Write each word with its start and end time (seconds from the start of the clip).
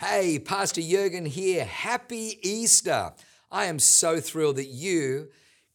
Hey, 0.00 0.38
Pastor 0.38 0.80
Jurgen 0.80 1.26
here. 1.26 1.64
Happy 1.64 2.38
Easter. 2.48 3.10
I 3.50 3.64
am 3.64 3.80
so 3.80 4.20
thrilled 4.20 4.54
that 4.54 4.68
you 4.68 5.30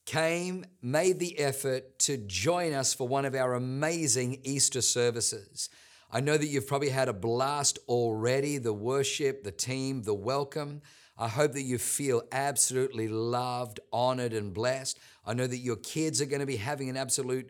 came, 0.05 0.63
made 0.81 1.19
the 1.19 1.38
effort 1.38 1.99
to 1.99 2.15
join 2.15 2.71
us 2.71 2.94
for 2.94 3.05
one 3.05 3.25
of 3.25 3.36
our 3.36 3.54
amazing 3.54 4.39
Easter 4.46 4.81
services. 4.81 5.67
I 6.09 6.21
know 6.21 6.38
that 6.38 6.47
you've 6.47 6.70
probably 6.70 6.88
had 6.88 7.09
a 7.09 7.13
blast 7.13 7.79
already 7.89 8.59
the 8.59 8.71
worship, 8.71 9.44
the 9.44 9.51
team, 9.51 10.04
the 10.04 10.13
welcome. 10.13 10.83
I 11.17 11.28
hope 11.28 11.51
that 11.51 11.63
you 11.63 11.78
feel 11.78 12.21
absolutely 12.31 13.10
loved, 13.10 13.81
honored, 13.92 14.31
and 14.31 14.53
blessed. 14.53 14.99
I 15.26 15.33
know 15.33 15.47
that 15.47 15.58
your 15.58 15.76
kids 15.76 16.21
are 16.21 16.27
going 16.27 16.40
to 16.40 16.45
be 16.45 16.55
having 16.55 16.88
an 16.88 16.95
absolute 16.95 17.49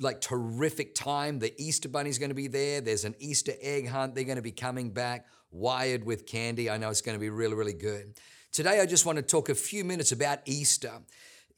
like 0.00 0.20
terrific 0.20 0.96
time. 0.96 1.38
The 1.38 1.54
Easter 1.62 1.88
Bunny's 1.88 2.18
going 2.18 2.30
to 2.30 2.34
be 2.34 2.48
there. 2.48 2.80
There's 2.80 3.04
an 3.04 3.14
Easter 3.20 3.52
egg 3.60 3.86
hunt. 3.86 4.16
They're 4.16 4.24
going 4.24 4.34
to 4.34 4.42
be 4.42 4.50
coming 4.50 4.90
back 4.90 5.26
wired 5.50 6.04
with 6.04 6.26
candy. 6.26 6.68
I 6.70 6.76
know 6.76 6.90
it's 6.90 7.00
going 7.00 7.16
to 7.16 7.20
be 7.20 7.30
really, 7.30 7.54
really 7.54 7.72
good. 7.72 8.14
Today, 8.52 8.80
I 8.80 8.86
just 8.86 9.04
want 9.06 9.16
to 9.16 9.22
talk 9.22 9.48
a 9.48 9.54
few 9.54 9.84
minutes 9.84 10.12
about 10.12 10.40
Easter. 10.46 10.92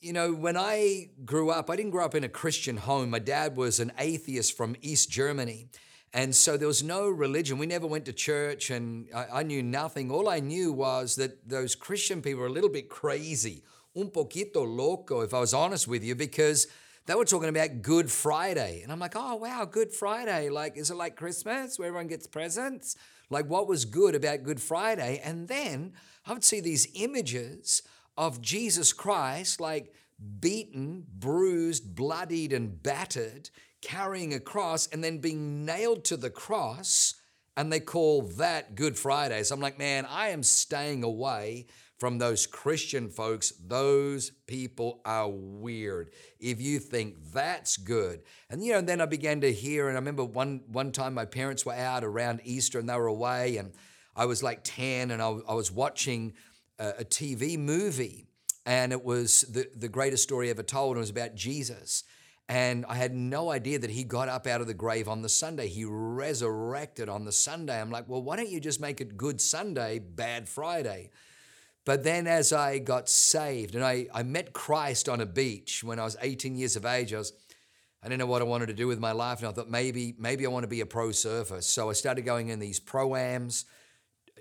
You 0.00 0.12
know, 0.12 0.32
when 0.32 0.56
I 0.56 1.10
grew 1.24 1.50
up, 1.50 1.70
I 1.70 1.76
didn't 1.76 1.90
grow 1.90 2.04
up 2.04 2.14
in 2.14 2.24
a 2.24 2.28
Christian 2.28 2.76
home. 2.76 3.10
My 3.10 3.18
dad 3.18 3.56
was 3.56 3.80
an 3.80 3.92
atheist 3.98 4.56
from 4.56 4.76
East 4.80 5.10
Germany. 5.10 5.68
And 6.12 6.34
so 6.34 6.56
there 6.56 6.68
was 6.68 6.82
no 6.82 7.08
religion. 7.08 7.58
We 7.58 7.66
never 7.66 7.86
went 7.86 8.06
to 8.06 8.12
church, 8.12 8.70
and 8.70 9.08
I, 9.14 9.26
I, 9.34 9.42
knew 9.42 9.62
nothing. 9.62 10.10
All 10.10 10.28
I 10.28 10.40
knew 10.40 10.72
was 10.72 11.16
that 11.16 11.46
those 11.46 11.74
Christian 11.74 12.22
people 12.22 12.40
were 12.40 12.46
a 12.46 12.52
little 12.52 12.70
bit 12.70 12.88
crazy, 12.88 13.62
un 13.94 14.08
poquito 14.08 14.64
loco, 14.64 15.20
if 15.20 15.34
I 15.34 15.40
was 15.40 15.52
honest 15.52 15.86
with 15.86 16.02
you, 16.02 16.14
because 16.14 16.66
they 17.08 17.14
were 17.14 17.24
talking 17.24 17.48
about 17.48 17.80
Good 17.80 18.10
Friday. 18.10 18.82
And 18.82 18.92
I'm 18.92 18.98
like, 18.98 19.14
oh, 19.16 19.36
wow, 19.36 19.64
Good 19.64 19.94
Friday. 19.94 20.50
Like, 20.50 20.76
is 20.76 20.90
it 20.90 20.94
like 20.94 21.16
Christmas 21.16 21.78
where 21.78 21.88
everyone 21.88 22.06
gets 22.06 22.26
presents? 22.26 22.96
Like, 23.30 23.46
what 23.46 23.66
was 23.66 23.86
good 23.86 24.14
about 24.14 24.42
Good 24.42 24.60
Friday? 24.60 25.18
And 25.24 25.48
then 25.48 25.94
I 26.26 26.34
would 26.34 26.44
see 26.44 26.60
these 26.60 26.86
images 26.94 27.82
of 28.18 28.42
Jesus 28.42 28.92
Christ, 28.92 29.58
like 29.58 29.94
beaten, 30.38 31.06
bruised, 31.18 31.96
bloodied, 31.96 32.52
and 32.52 32.82
battered, 32.82 33.48
carrying 33.80 34.34
a 34.34 34.40
cross, 34.40 34.86
and 34.88 35.02
then 35.02 35.16
being 35.16 35.64
nailed 35.64 36.04
to 36.04 36.16
the 36.18 36.30
cross. 36.30 37.14
And 37.56 37.72
they 37.72 37.80
call 37.80 38.20
that 38.36 38.74
Good 38.74 38.98
Friday. 38.98 39.44
So 39.44 39.54
I'm 39.54 39.62
like, 39.62 39.78
man, 39.78 40.06
I 40.10 40.28
am 40.28 40.42
staying 40.42 41.04
away 41.04 41.68
from 41.98 42.18
those 42.18 42.46
Christian 42.46 43.08
folks, 43.08 43.52
those 43.66 44.30
people 44.46 45.00
are 45.04 45.28
weird. 45.28 46.10
If 46.38 46.60
you 46.60 46.78
think 46.78 47.16
that's 47.32 47.76
good. 47.76 48.22
And 48.48 48.64
you 48.64 48.72
know, 48.72 48.80
then 48.80 49.00
I 49.00 49.06
began 49.06 49.40
to 49.40 49.52
hear, 49.52 49.88
and 49.88 49.96
I 49.96 50.00
remember 50.00 50.24
one 50.24 50.62
one 50.68 50.92
time 50.92 51.14
my 51.14 51.24
parents 51.24 51.66
were 51.66 51.74
out 51.74 52.04
around 52.04 52.40
Easter 52.44 52.78
and 52.78 52.88
they 52.88 52.94
were 52.94 53.08
away, 53.08 53.56
and 53.56 53.72
I 54.14 54.26
was 54.26 54.42
like 54.42 54.60
10 54.64 55.10
and 55.10 55.20
I, 55.20 55.28
I 55.48 55.54
was 55.54 55.70
watching 55.70 56.34
a, 56.78 56.88
a, 57.00 57.04
TV 57.04 57.58
movie, 57.58 58.26
and 58.64 58.92
it 58.92 59.04
was 59.04 59.42
the, 59.42 59.68
the 59.76 59.88
greatest 59.88 60.22
story 60.22 60.50
ever 60.50 60.62
told, 60.62 60.96
and 60.96 60.98
it 60.98 61.00
was 61.00 61.10
about 61.10 61.34
Jesus. 61.34 62.04
And 62.48 62.86
I 62.88 62.94
had 62.94 63.14
no 63.14 63.50
idea 63.50 63.78
that 63.78 63.90
he 63.90 64.04
got 64.04 64.28
up 64.28 64.46
out 64.46 64.60
of 64.60 64.66
the 64.66 64.74
grave 64.74 65.08
on 65.08 65.20
the 65.20 65.28
Sunday. 65.28 65.68
He 65.68 65.84
resurrected 65.84 67.08
on 67.08 67.24
the 67.26 67.32
Sunday. 67.32 67.78
I'm 67.78 67.90
like, 67.90 68.08
well, 68.08 68.22
why 68.22 68.36
don't 68.36 68.48
you 68.48 68.58
just 68.58 68.80
make 68.80 69.00
it 69.00 69.18
Good 69.18 69.40
Sunday, 69.40 69.98
Bad 69.98 70.48
Friday? 70.48 71.10
But 71.88 72.04
then 72.04 72.26
as 72.26 72.52
I 72.52 72.80
got 72.80 73.08
saved 73.08 73.74
and 73.74 73.82
I, 73.82 74.08
I 74.12 74.22
met 74.22 74.52
Christ 74.52 75.08
on 75.08 75.22
a 75.22 75.24
beach 75.24 75.82
when 75.82 75.98
I 75.98 76.04
was 76.04 76.18
18 76.20 76.54
years 76.54 76.76
of 76.76 76.84
age, 76.84 77.14
I 77.14 77.16
was 77.16 77.32
I 78.02 78.08
didn't 78.08 78.18
know 78.18 78.26
what 78.26 78.42
I 78.42 78.44
wanted 78.44 78.66
to 78.66 78.74
do 78.74 78.86
with 78.86 79.00
my 79.00 79.12
life, 79.12 79.38
and 79.38 79.48
I 79.48 79.52
thought 79.52 79.70
maybe 79.70 80.14
maybe 80.18 80.44
I 80.44 80.50
want 80.50 80.64
to 80.64 80.68
be 80.68 80.82
a 80.82 80.86
pro 80.86 81.12
surfer. 81.12 81.62
So 81.62 81.88
I 81.88 81.94
started 81.94 82.26
going 82.26 82.50
in 82.50 82.58
these 82.58 82.78
proams, 82.78 83.64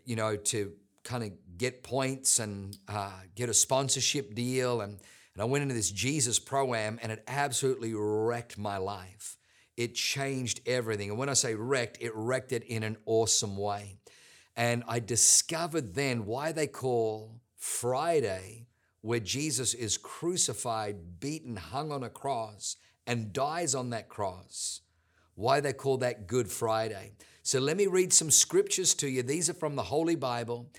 you 0.04 0.18
know, 0.18 0.36
to 0.36 0.74
kind 1.06 1.24
of 1.24 1.32
get 1.58 1.84
points 1.84 2.40
and 2.40 2.78
uh, 2.90 3.14
get 3.34 3.48
a 3.48 3.54
sponsorship 3.54 4.36
deal, 4.36 4.82
and 4.82 5.00
and 5.34 5.42
I 5.42 5.46
went 5.46 5.62
into 5.62 5.74
this 5.74 5.90
Jesus 5.90 6.40
pro-am, 6.40 7.00
and 7.02 7.14
it 7.14 7.24
absolutely 7.30 7.94
wrecked 7.94 8.58
my 8.58 8.76
life. 8.76 9.38
It 9.78 9.96
changed 9.96 10.60
everything, 10.66 11.12
and 11.12 11.18
when 11.18 11.30
I 11.30 11.34
say 11.34 11.56
wrecked, 11.56 12.00
it 12.02 12.12
wrecked 12.14 12.52
it 12.52 12.64
in 12.64 12.84
an 12.84 12.98
awesome 13.06 13.56
way. 13.56 14.00
And 14.58 14.84
I 14.88 15.00
discovered 15.00 15.94
then 15.94 16.26
why 16.26 16.52
they 16.52 16.66
call 16.66 17.40
Friday, 17.56 18.66
where 19.02 19.20
Jesus 19.20 19.76
is 19.76 19.98
crucified, 19.98 21.20
beaten, 21.20 21.56
hung 21.56 21.92
on 21.92 22.04
a 22.04 22.10
cross, 22.10 22.76
and 23.06 23.32
dies 23.32 23.76
on 23.76 23.92
that 23.92 24.10
cross, 24.10 24.82
why 25.36 25.60
they 25.60 25.74
call 25.74 25.98
that 25.98 26.26
Good 26.26 26.50
Friday. 26.50 27.12
So 27.44 27.60
let 27.60 27.78
me 27.78 27.86
read 27.86 28.12
some 28.12 28.32
scriptures 28.32 28.96
to 28.96 29.08
you. 29.08 29.22
These 29.22 29.48
are 29.50 29.54
from 29.54 29.76
the 29.76 29.84
Holy 29.84 30.16
Bible. 30.16 30.70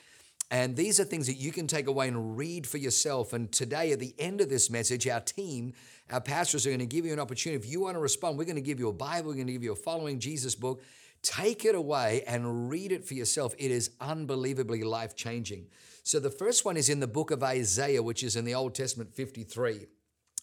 And 0.50 0.76
these 0.76 0.98
are 0.98 1.04
things 1.04 1.26
that 1.26 1.36
you 1.36 1.52
can 1.52 1.66
take 1.66 1.86
away 1.86 2.08
and 2.08 2.36
read 2.36 2.66
for 2.66 2.78
yourself. 2.78 3.32
And 3.32 3.52
today, 3.52 3.92
at 3.92 4.00
the 4.00 4.14
end 4.18 4.40
of 4.40 4.48
this 4.48 4.70
message, 4.70 5.06
our 5.06 5.20
team, 5.20 5.74
our 6.10 6.20
pastors 6.20 6.66
are 6.66 6.70
going 6.70 6.80
to 6.80 6.86
give 6.86 7.04
you 7.04 7.12
an 7.12 7.20
opportunity. 7.20 7.62
If 7.62 7.70
you 7.70 7.80
want 7.80 7.96
to 7.96 8.00
respond, 8.00 8.38
we're 8.38 8.44
going 8.44 8.56
to 8.56 8.62
give 8.62 8.80
you 8.80 8.88
a 8.88 8.92
Bible, 8.92 9.28
we're 9.28 9.34
going 9.34 9.46
to 9.46 9.52
give 9.52 9.62
you 9.62 9.72
a 9.72 9.76
Following 9.76 10.18
Jesus 10.18 10.54
book. 10.54 10.82
Take 11.22 11.64
it 11.64 11.74
away 11.74 12.22
and 12.26 12.70
read 12.70 12.92
it 12.92 13.04
for 13.04 13.14
yourself. 13.14 13.54
It 13.58 13.70
is 13.70 13.90
unbelievably 14.00 14.82
life 14.84 15.16
changing. 15.16 15.66
So, 16.02 16.20
the 16.20 16.30
first 16.30 16.64
one 16.64 16.76
is 16.76 16.88
in 16.88 17.00
the 17.00 17.06
book 17.06 17.30
of 17.30 17.42
Isaiah, 17.42 18.02
which 18.02 18.22
is 18.22 18.36
in 18.36 18.44
the 18.44 18.54
Old 18.54 18.74
Testament 18.74 19.12
53. 19.12 19.86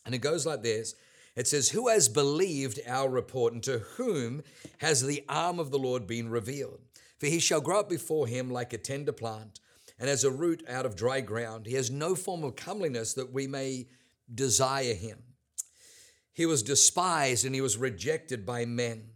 And 0.06 0.14
it 0.14 0.20
goes 0.20 0.46
like 0.46 0.62
this 0.62 0.96
It 1.36 1.48
says, 1.48 1.70
Who 1.70 1.88
has 1.88 2.10
believed 2.10 2.80
our 2.88 3.10
report, 3.10 3.54
and 3.54 3.64
to 3.64 3.80
whom 3.80 4.44
has 4.80 5.02
the 5.02 5.24
arm 5.28 5.60
of 5.60 5.72
the 5.72 5.80
Lord 5.80 6.06
been 6.06 6.30
revealed? 6.30 6.82
For 7.20 7.28
he 7.28 7.40
shall 7.40 7.62
grow 7.62 7.80
up 7.80 7.90
before 7.90 8.28
him 8.28 8.52
like 8.52 8.74
a 8.74 8.78
tender 8.78 9.14
plant, 9.14 9.60
and 9.98 10.10
as 10.10 10.24
a 10.24 10.32
root 10.32 10.64
out 10.68 10.86
of 10.86 10.96
dry 10.96 11.22
ground. 11.22 11.66
He 11.66 11.76
has 11.76 11.90
no 11.90 12.16
form 12.16 12.44
of 12.44 12.56
comeliness 12.56 13.14
that 13.14 13.32
we 13.32 13.48
may 13.48 13.88
desire 14.34 14.94
him. 14.94 15.20
He 16.34 16.46
was 16.46 16.64
despised 16.64 17.46
and 17.46 17.56
he 17.56 17.62
was 17.62 17.78
rejected 17.78 18.46
by 18.46 18.66
men 18.66 19.12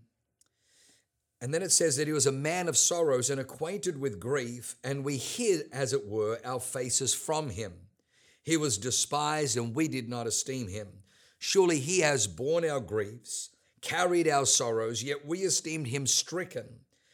and 1.42 1.54
then 1.54 1.62
it 1.62 1.72
says 1.72 1.96
that 1.96 2.08
he 2.08 2.14
was 2.14 2.26
a 2.26 2.32
man 2.32 2.68
of 2.68 2.78
sorrows 2.78 3.30
and 3.30 3.40
acquainted 3.40 4.00
with 4.00 4.20
grief, 4.20 4.76
and 4.84 5.06
we 5.06 5.18
hid, 5.18 5.70
as 5.72 5.94
it 5.94 6.08
were, 6.08 6.40
our 6.44 6.60
faces 6.60 7.14
from 7.14 7.50
him. 7.50 7.74
He 8.44 8.58
was 8.58 8.78
despised, 8.78 9.56
and 9.56 9.74
we 9.74 9.88
did 9.88 10.10
not 10.10 10.28
esteem 10.28 10.68
him. 10.68 10.88
Surely 11.38 11.80
he 11.80 12.00
has 12.02 12.28
borne 12.28 12.66
our 12.66 12.82
griefs, 12.82 13.50
carried 13.82 14.28
our 14.28 14.46
sorrows, 14.46 15.02
yet 15.02 15.26
we 15.26 15.40
esteemed 15.40 15.88
him 15.88 16.06
stricken, 16.06 16.66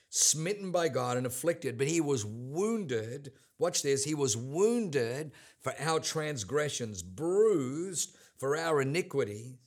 smitten 0.10 0.72
by 0.72 0.88
God, 0.88 1.18
and 1.18 1.28
afflicted. 1.28 1.78
But 1.78 1.88
he 1.88 2.02
was 2.02 2.26
wounded. 2.26 3.34
Watch 3.60 3.84
this. 3.84 4.04
He 4.04 4.16
was 4.16 4.36
wounded 4.36 5.32
for 5.62 5.74
our 5.80 6.00
transgressions, 6.00 7.04
bruised 7.04 8.16
for 8.38 8.58
our 8.58 8.82
iniquity, 8.82 9.60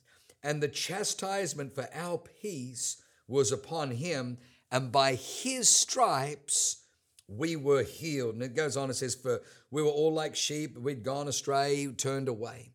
and 0.43 0.61
the 0.61 0.67
chastisement 0.67 1.73
for 1.73 1.87
our 1.93 2.17
peace 2.17 2.97
was 3.29 3.51
upon 3.51 3.91
him, 3.91 4.37
and 4.71 4.91
by 4.91 5.15
his 5.15 5.69
stripes 5.69 6.83
we 7.27 7.55
were 7.55 7.83
healed. 7.83 8.33
And 8.33 8.43
it 8.43 8.55
goes 8.55 8.75
on, 8.75 8.89
it 8.89 8.95
says, 8.95 9.15
For 9.15 9.41
we 9.71 9.81
were 9.81 9.89
all 9.89 10.13
like 10.13 10.35
sheep, 10.35 10.77
we'd 10.77 11.03
gone 11.03 11.27
astray, 11.27 11.87
turned 11.95 12.27
away. 12.27 12.71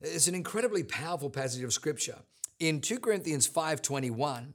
It's 0.00 0.28
an 0.28 0.34
incredibly 0.34 0.84
powerful 0.84 1.30
passage 1.30 1.64
of 1.64 1.72
scripture. 1.72 2.18
In 2.60 2.80
2 2.80 3.00
Corinthians 3.00 3.48
5:21, 3.48 4.54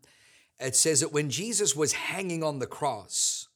it 0.60 0.76
says 0.76 1.00
that 1.00 1.12
when 1.12 1.32
Jesus 1.32 1.76
was 1.76 1.94
hanging 1.94 2.44
on 2.44 2.60
the 2.60 2.68
cross, 2.68 3.48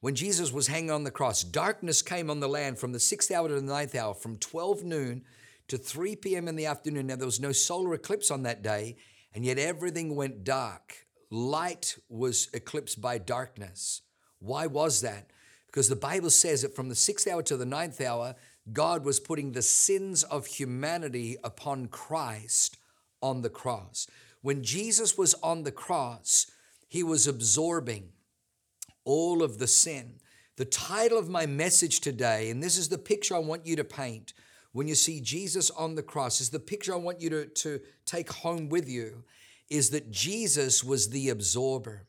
when 0.00 0.14
Jesus 0.14 0.52
was 0.52 0.68
hanging 0.68 0.92
on 0.92 1.02
the 1.02 1.10
cross, 1.10 1.42
darkness 1.42 2.02
came 2.02 2.30
on 2.30 2.38
the 2.38 2.48
land 2.48 2.78
from 2.78 2.92
the 2.92 3.00
sixth 3.00 3.32
hour 3.32 3.48
to 3.48 3.54
the 3.54 3.62
ninth 3.62 3.96
hour, 3.96 4.14
from 4.14 4.36
12 4.36 4.84
noon 4.84 5.24
to 5.66 5.76
3 5.76 6.14
p.m. 6.16 6.46
in 6.46 6.54
the 6.54 6.66
afternoon. 6.66 7.08
Now, 7.08 7.16
there 7.16 7.26
was 7.26 7.40
no 7.40 7.50
solar 7.50 7.94
eclipse 7.94 8.30
on 8.30 8.44
that 8.44 8.62
day, 8.62 8.96
and 9.34 9.44
yet 9.44 9.58
everything 9.58 10.14
went 10.14 10.44
dark 10.44 11.07
light 11.30 11.96
was 12.08 12.48
eclipsed 12.52 13.00
by 13.00 13.18
darkness. 13.18 14.02
Why 14.38 14.66
was 14.66 15.00
that? 15.02 15.30
Because 15.66 15.88
the 15.88 15.96
Bible 15.96 16.30
says 16.30 16.62
that 16.62 16.74
from 16.74 16.88
the 16.88 16.94
sixth 16.94 17.28
hour 17.28 17.42
to 17.42 17.56
the 17.56 17.66
ninth 17.66 18.00
hour, 18.00 18.34
God 18.72 19.04
was 19.04 19.20
putting 19.20 19.52
the 19.52 19.62
sins 19.62 20.22
of 20.22 20.46
humanity 20.46 21.36
upon 21.44 21.88
Christ 21.88 22.76
on 23.22 23.42
the 23.42 23.50
cross. 23.50 24.06
When 24.42 24.62
Jesus 24.62 25.18
was 25.18 25.34
on 25.42 25.64
the 25.64 25.72
cross, 25.72 26.46
he 26.88 27.02
was 27.02 27.26
absorbing 27.26 28.10
all 29.04 29.42
of 29.42 29.58
the 29.58 29.66
sin. 29.66 30.20
The 30.56 30.64
title 30.64 31.18
of 31.18 31.28
my 31.28 31.46
message 31.46 32.00
today, 32.00 32.50
and 32.50 32.62
this 32.62 32.76
is 32.76 32.88
the 32.88 32.98
picture 32.98 33.34
I 33.34 33.40
want 33.40 33.66
you 33.66 33.76
to 33.76 33.84
paint 33.84 34.32
when 34.72 34.86
you 34.86 34.94
see 34.94 35.20
Jesus 35.20 35.70
on 35.70 35.94
the 35.94 36.02
cross, 36.02 36.40
is 36.40 36.50
the 36.50 36.60
picture 36.60 36.94
I 36.94 36.98
want 36.98 37.20
you 37.20 37.30
to, 37.30 37.46
to 37.46 37.80
take 38.04 38.30
home 38.30 38.68
with 38.68 38.88
you 38.88 39.24
is 39.70 39.90
that 39.90 40.10
Jesus 40.10 40.82
was 40.82 41.10
the 41.10 41.28
absorber. 41.28 42.06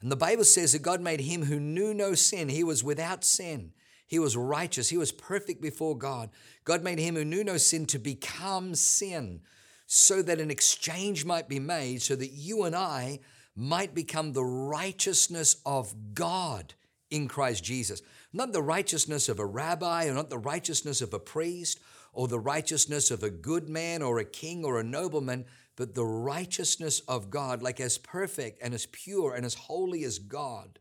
And 0.00 0.10
the 0.10 0.16
Bible 0.16 0.44
says 0.44 0.72
that 0.72 0.82
God 0.82 1.00
made 1.00 1.20
him 1.20 1.44
who 1.44 1.58
knew 1.58 1.94
no 1.94 2.14
sin. 2.14 2.48
He 2.48 2.64
was 2.64 2.84
without 2.84 3.24
sin. 3.24 3.72
He 4.06 4.18
was 4.18 4.36
righteous. 4.36 4.88
He 4.88 4.96
was 4.96 5.12
perfect 5.12 5.60
before 5.60 5.96
God. 5.96 6.30
God 6.64 6.82
made 6.82 6.98
him 6.98 7.16
who 7.16 7.24
knew 7.24 7.42
no 7.42 7.56
sin 7.56 7.86
to 7.86 7.98
become 7.98 8.74
sin 8.74 9.40
so 9.86 10.22
that 10.22 10.40
an 10.40 10.50
exchange 10.50 11.24
might 11.24 11.48
be 11.48 11.60
made 11.60 12.02
so 12.02 12.16
that 12.16 12.32
you 12.32 12.64
and 12.64 12.74
I 12.74 13.20
might 13.54 13.94
become 13.94 14.32
the 14.32 14.44
righteousness 14.44 15.56
of 15.64 15.94
God 16.14 16.74
in 17.10 17.28
Christ 17.28 17.64
Jesus. 17.64 18.02
Not 18.32 18.52
the 18.52 18.62
righteousness 18.62 19.28
of 19.28 19.38
a 19.38 19.46
rabbi 19.46 20.06
or 20.06 20.14
not 20.14 20.28
the 20.28 20.38
righteousness 20.38 21.00
of 21.00 21.14
a 21.14 21.18
priest 21.18 21.80
or 22.12 22.28
the 22.28 22.38
righteousness 22.38 23.10
of 23.10 23.22
a 23.22 23.30
good 23.30 23.68
man 23.68 24.02
or 24.02 24.18
a 24.18 24.24
king 24.24 24.64
or 24.64 24.78
a 24.78 24.84
nobleman, 24.84 25.46
but 25.76 25.94
the 25.94 26.04
righteousness 26.04 27.00
of 27.00 27.30
God, 27.30 27.62
like 27.62 27.80
as 27.80 27.98
perfect 27.98 28.60
and 28.62 28.74
as 28.74 28.86
pure 28.86 29.34
and 29.34 29.44
as 29.44 29.54
holy 29.54 30.04
as 30.04 30.18
God 30.18 30.78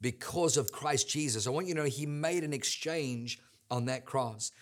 because 0.00 0.56
of 0.56 0.72
Christ 0.72 1.08
Jesus. 1.08 1.46
I 1.46 1.50
want 1.50 1.68
you 1.68 1.74
to 1.74 1.80
know 1.80 1.86
he 1.86 2.06
made 2.06 2.44
an 2.44 2.52
exchange 2.52 3.38
on 3.70 3.86
that 3.86 4.04
cross. 4.04 4.52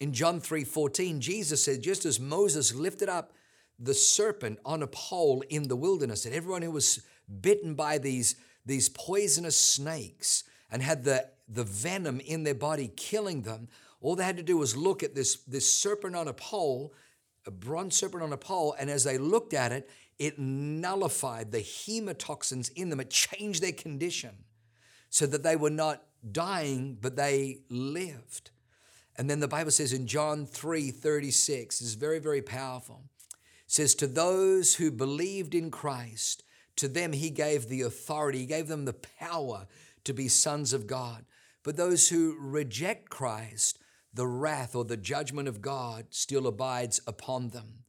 In 0.00 0.12
John 0.12 0.40
3 0.40 0.64
14, 0.64 1.20
Jesus 1.20 1.64
said, 1.64 1.82
just 1.82 2.04
as 2.04 2.20
Moses 2.20 2.74
lifted 2.74 3.08
up 3.08 3.32
the 3.78 3.94
serpent 3.94 4.58
on 4.64 4.82
a 4.82 4.86
pole 4.88 5.42
in 5.48 5.68
the 5.68 5.76
wilderness, 5.76 6.26
and 6.26 6.34
everyone 6.34 6.62
who 6.62 6.70
was 6.70 7.00
bitten 7.40 7.74
by 7.74 7.98
these, 7.98 8.36
these 8.66 8.88
poisonous 8.88 9.56
snakes 9.56 10.44
and 10.70 10.82
had 10.82 11.04
the, 11.04 11.26
the 11.48 11.64
venom 11.64 12.20
in 12.20 12.42
their 12.42 12.54
body 12.54 12.90
killing 12.96 13.42
them, 13.42 13.68
all 14.00 14.16
they 14.16 14.24
had 14.24 14.36
to 14.36 14.42
do 14.42 14.56
was 14.56 14.76
look 14.76 15.02
at 15.02 15.14
this, 15.14 15.36
this 15.44 15.72
serpent 15.72 16.14
on 16.14 16.28
a 16.28 16.32
pole, 16.32 16.92
a 17.48 17.50
bronze 17.50 17.96
serpent 17.96 18.22
on 18.22 18.32
a 18.32 18.36
pole, 18.36 18.76
and 18.78 18.90
as 18.90 19.04
they 19.04 19.18
looked 19.18 19.54
at 19.54 19.72
it, 19.72 19.90
it 20.18 20.38
nullified 20.38 21.50
the 21.50 21.58
hemotoxins 21.58 22.70
in 22.76 22.90
them. 22.90 23.00
It 23.00 23.10
changed 23.10 23.62
their 23.62 23.72
condition 23.72 24.44
so 25.08 25.26
that 25.26 25.42
they 25.42 25.56
were 25.56 25.70
not 25.70 26.04
dying, 26.30 26.98
but 27.00 27.16
they 27.16 27.60
lived. 27.70 28.50
And 29.16 29.30
then 29.30 29.40
the 29.40 29.48
Bible 29.48 29.70
says 29.70 29.92
in 29.92 30.06
John 30.06 30.44
3 30.44 30.90
36, 30.90 31.80
is 31.80 31.94
very, 31.94 32.18
very 32.18 32.42
powerful. 32.42 33.02
Says, 33.66 33.94
To 33.94 34.06
those 34.06 34.74
who 34.74 34.90
believed 34.90 35.54
in 35.54 35.70
Christ, 35.70 36.44
to 36.76 36.86
them 36.86 37.12
he 37.12 37.30
gave 37.30 37.68
the 37.68 37.82
authority, 37.82 38.40
he 38.40 38.46
gave 38.46 38.68
them 38.68 38.84
the 38.84 38.92
power 38.92 39.66
to 40.04 40.12
be 40.12 40.28
sons 40.28 40.72
of 40.72 40.86
God. 40.86 41.24
But 41.62 41.76
those 41.76 42.08
who 42.08 42.36
reject 42.38 43.08
Christ, 43.08 43.78
the 44.12 44.26
wrath 44.26 44.74
or 44.74 44.84
the 44.84 44.96
judgment 44.96 45.48
of 45.48 45.60
God 45.60 46.06
still 46.10 46.46
abides 46.46 47.00
upon 47.06 47.50
them. 47.50 47.84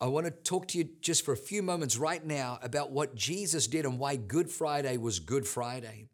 I 0.00 0.06
want 0.06 0.26
to 0.26 0.30
talk 0.30 0.68
to 0.68 0.78
you 0.78 0.88
just 1.00 1.24
for 1.24 1.32
a 1.32 1.36
few 1.36 1.62
moments 1.62 1.96
right 1.96 2.24
now 2.24 2.58
about 2.62 2.92
what 2.92 3.16
Jesus 3.16 3.66
did 3.66 3.84
and 3.84 3.98
why 3.98 4.16
Good 4.16 4.50
Friday 4.50 4.96
was 4.96 5.18
Good 5.18 5.46
Friday. 5.46 6.06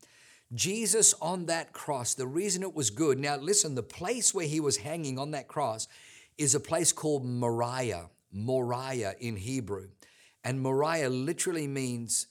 Jesus 0.55 1.15
on 1.21 1.47
that 1.47 1.73
cross, 1.73 2.15
the 2.15 2.27
reason 2.27 2.63
it 2.63 2.75
was 2.75 2.91
good, 2.91 3.19
now 3.19 3.37
listen, 3.37 3.75
the 3.75 3.83
place 3.83 4.33
where 4.33 4.47
he 4.47 4.61
was 4.61 4.79
hanging 4.79 5.19
on 5.19 5.33
that 5.33 5.49
cross 5.49 5.89
is 6.39 6.55
a 6.55 6.61
place 6.61 6.93
called 6.93 7.25
Moriah, 7.25 8.09
Moriah 8.33 9.15
in 9.21 9.37
Hebrew. 9.37 9.89
And 10.43 10.61
Moriah 10.61 11.09
literally 11.11 11.67
means 11.67 12.27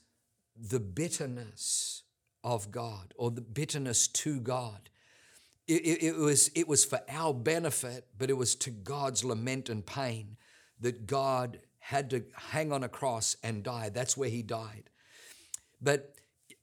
the 0.55 0.79
bitterness 0.79 2.03
of 2.43 2.71
God 2.71 3.13
or 3.17 3.31
the 3.31 3.41
bitterness 3.41 4.07
to 4.07 4.39
God. 4.39 4.89
It, 5.67 5.85
it, 5.85 6.03
it, 6.03 6.15
was, 6.17 6.49
it 6.55 6.67
was 6.67 6.83
for 6.83 6.99
our 7.09 7.33
benefit, 7.33 8.07
but 8.17 8.29
it 8.29 8.33
was 8.33 8.55
to 8.55 8.69
God's 8.69 9.23
lament 9.23 9.69
and 9.69 9.85
pain 9.85 10.37
that 10.81 11.07
God 11.07 11.59
had 11.79 12.09
to 12.09 12.23
hang 12.35 12.71
on 12.71 12.83
a 12.83 12.89
cross 12.89 13.37
and 13.43 13.63
die. 13.63 13.89
That's 13.89 14.17
where 14.17 14.29
he 14.29 14.41
died. 14.41 14.89
But 15.81 16.15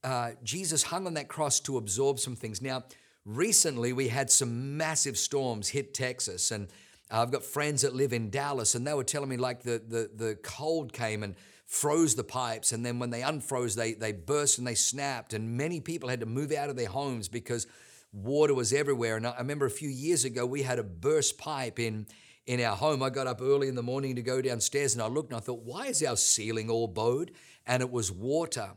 uh, 0.03 0.31
Jesus 0.43 0.83
hung 0.83 1.07
on 1.07 1.13
that 1.15 1.27
cross 1.27 1.59
to 1.61 1.77
absorb 1.77 2.19
some 2.19 2.35
things. 2.35 2.61
Now, 2.61 2.83
recently 3.25 3.93
we 3.93 4.07
had 4.07 4.31
some 4.31 4.77
massive 4.77 5.17
storms 5.17 5.69
hit 5.69 5.93
Texas, 5.93 6.51
and 6.51 6.67
I've 7.09 7.31
got 7.31 7.43
friends 7.43 7.81
that 7.81 7.93
live 7.93 8.13
in 8.13 8.29
Dallas, 8.29 8.73
and 8.73 8.85
they 8.85 8.93
were 8.93 9.03
telling 9.03 9.29
me 9.29 9.37
like 9.37 9.63
the, 9.63 9.81
the, 9.85 10.09
the 10.15 10.35
cold 10.41 10.93
came 10.93 11.23
and 11.23 11.35
froze 11.65 12.15
the 12.15 12.23
pipes, 12.23 12.71
and 12.71 12.85
then 12.85 12.99
when 12.99 13.11
they 13.11 13.21
unfroze, 13.21 13.75
they, 13.75 13.93
they 13.93 14.11
burst 14.11 14.57
and 14.57 14.67
they 14.67 14.75
snapped, 14.75 15.33
and 15.33 15.55
many 15.57 15.79
people 15.79 16.09
had 16.09 16.19
to 16.19 16.25
move 16.25 16.51
out 16.51 16.69
of 16.69 16.75
their 16.75 16.89
homes 16.89 17.27
because 17.27 17.67
water 18.11 18.53
was 18.53 18.73
everywhere. 18.73 19.17
And 19.17 19.27
I 19.27 19.37
remember 19.37 19.65
a 19.65 19.71
few 19.71 19.89
years 19.89 20.25
ago, 20.25 20.45
we 20.45 20.63
had 20.63 20.79
a 20.79 20.83
burst 20.83 21.37
pipe 21.37 21.79
in, 21.79 22.07
in 22.45 22.61
our 22.61 22.75
home. 22.75 23.01
I 23.03 23.09
got 23.09 23.27
up 23.27 23.41
early 23.41 23.67
in 23.67 23.75
the 23.75 23.83
morning 23.83 24.15
to 24.15 24.21
go 24.21 24.41
downstairs, 24.41 24.93
and 24.93 25.01
I 25.01 25.07
looked 25.07 25.31
and 25.31 25.37
I 25.37 25.41
thought, 25.41 25.63
why 25.63 25.87
is 25.87 26.03
our 26.03 26.17
ceiling 26.17 26.69
all 26.69 26.87
bowed? 26.87 27.31
And 27.65 27.81
it 27.81 27.91
was 27.91 28.11
water. 28.11 28.71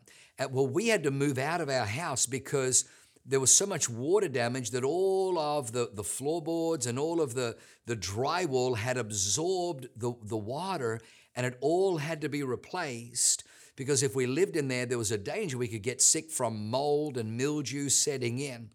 Well, 0.50 0.66
we 0.66 0.88
had 0.88 1.04
to 1.04 1.10
move 1.10 1.38
out 1.38 1.60
of 1.60 1.68
our 1.68 1.86
house 1.86 2.26
because 2.26 2.84
there 3.26 3.40
was 3.40 3.54
so 3.54 3.66
much 3.66 3.88
water 3.88 4.28
damage 4.28 4.70
that 4.70 4.84
all 4.84 5.38
of 5.38 5.72
the, 5.72 5.90
the 5.94 6.04
floorboards 6.04 6.86
and 6.86 6.98
all 6.98 7.20
of 7.20 7.34
the, 7.34 7.56
the 7.86 7.96
drywall 7.96 8.76
had 8.76 8.98
absorbed 8.98 9.88
the, 9.96 10.12
the 10.22 10.36
water 10.36 11.00
and 11.34 11.46
it 11.46 11.56
all 11.60 11.96
had 11.98 12.20
to 12.20 12.28
be 12.28 12.42
replaced 12.42 13.44
because 13.76 14.02
if 14.02 14.14
we 14.14 14.26
lived 14.26 14.56
in 14.56 14.68
there, 14.68 14.86
there 14.86 14.98
was 14.98 15.10
a 15.10 15.18
danger 15.18 15.58
we 15.58 15.68
could 15.68 15.82
get 15.82 16.02
sick 16.02 16.30
from 16.30 16.70
mold 16.70 17.16
and 17.16 17.36
mildew 17.36 17.88
setting 17.88 18.38
in. 18.38 18.70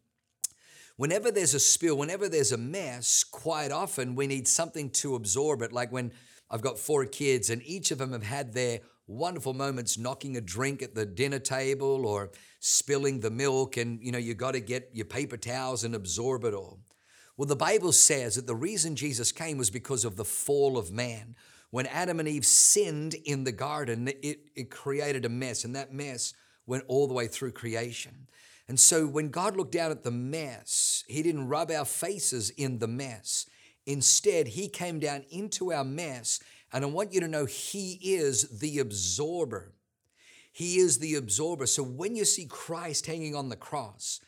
Whenever 0.99 1.31
there's 1.31 1.53
a 1.53 1.61
spill, 1.61 1.95
whenever 1.95 2.27
there's 2.27 2.51
a 2.51 2.57
mess, 2.57 3.23
quite 3.23 3.71
often 3.71 4.15
we 4.15 4.27
need 4.27 4.45
something 4.45 4.89
to 4.89 5.15
absorb 5.15 5.61
it. 5.61 5.71
Like 5.71 5.93
when 5.93 6.11
I've 6.51 6.61
got 6.61 6.77
four 6.77 7.05
kids 7.05 7.49
and 7.49 7.63
each 7.63 7.91
of 7.91 7.99
them 7.99 8.11
have 8.11 8.23
had 8.23 8.51
their 8.51 8.81
wonderful 9.07 9.53
moments 9.53 9.97
knocking 9.97 10.35
a 10.35 10.41
drink 10.41 10.81
at 10.81 10.95
the 10.95 11.05
dinner 11.05 11.39
table 11.39 12.05
or 12.05 12.31
spilling 12.59 13.21
the 13.21 13.31
milk 13.31 13.77
and 13.77 14.03
you 14.03 14.11
know 14.11 14.17
you 14.17 14.33
got 14.33 14.51
to 14.55 14.59
get 14.59 14.89
your 14.91 15.05
paper 15.05 15.37
towels 15.37 15.85
and 15.85 15.95
absorb 15.95 16.43
it 16.43 16.53
all. 16.53 16.81
Well 17.37 17.47
the 17.47 17.55
bible 17.55 17.93
says 17.93 18.35
that 18.35 18.45
the 18.45 18.53
reason 18.53 18.97
jesus 18.97 19.31
came 19.31 19.57
was 19.57 19.69
because 19.69 20.03
of 20.03 20.17
the 20.17 20.25
fall 20.25 20.77
of 20.77 20.91
man. 20.91 21.37
When 21.69 21.85
adam 21.85 22.19
and 22.19 22.27
eve 22.27 22.45
sinned 22.45 23.13
in 23.23 23.45
the 23.45 23.53
garden 23.53 24.09
it, 24.21 24.49
it 24.53 24.69
created 24.69 25.23
a 25.23 25.29
mess 25.29 25.63
and 25.63 25.77
that 25.77 25.93
mess 25.93 26.33
went 26.67 26.83
all 26.89 27.07
the 27.07 27.13
way 27.13 27.27
through 27.27 27.53
creation 27.53 28.27
and 28.69 28.79
so 28.79 29.05
when 29.05 29.29
god 29.29 29.57
looked 29.57 29.73
down 29.73 29.91
at 29.91 30.03
the 30.03 30.11
mess 30.11 31.03
he 31.09 31.21
didn't 31.21 31.49
rub 31.49 31.69
our 31.69 31.83
faces 31.83 32.49
in 32.51 32.79
the 32.79 32.87
mess 32.87 33.45
instead 33.85 34.47
he 34.47 34.69
came 34.69 34.99
down 34.99 35.25
into 35.29 35.73
our 35.73 35.83
mess 35.83 36.39
and 36.71 36.83
I 36.83 36.87
want 36.87 37.13
you 37.13 37.19
to 37.21 37.27
know 37.27 37.45
He 37.45 37.99
is 38.01 38.59
the 38.59 38.79
absorber. 38.79 39.73
He 40.51 40.77
is 40.77 40.99
the 40.99 41.15
absorber. 41.15 41.65
So 41.65 41.83
when 41.83 42.15
you 42.15 42.25
see 42.25 42.45
Christ 42.45 43.05
hanging 43.05 43.35
on 43.35 43.49
the 43.49 43.55
cross, 43.55 44.19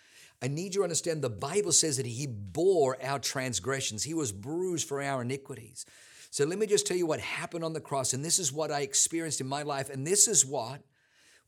I 0.42 0.48
need 0.48 0.74
you 0.74 0.82
to 0.82 0.84
understand 0.84 1.22
the 1.22 1.30
Bible 1.30 1.72
says 1.72 1.98
that 1.98 2.06
He 2.06 2.28
bore 2.28 2.98
our 3.04 3.20
transgressions, 3.20 4.04
He 4.04 4.14
was 4.14 4.32
bruised 4.32 4.88
for 4.88 5.02
our 5.02 5.22
iniquities. 5.22 5.86
So 6.32 6.46
let 6.46 6.58
me 6.58 6.66
just 6.66 6.88
tell 6.88 6.96
you 6.96 7.06
what 7.06 7.20
happened 7.20 7.66
on 7.66 7.74
the 7.74 7.82
cross. 7.82 8.14
And 8.14 8.24
this 8.24 8.40
is 8.40 8.54
what 8.54 8.72
I 8.72 8.82
experienced 8.82 9.42
in 9.42 9.48
my 9.48 9.64
life. 9.64 9.90
And 9.90 10.08
this 10.08 10.30
is 10.30 10.46
what 10.46 10.82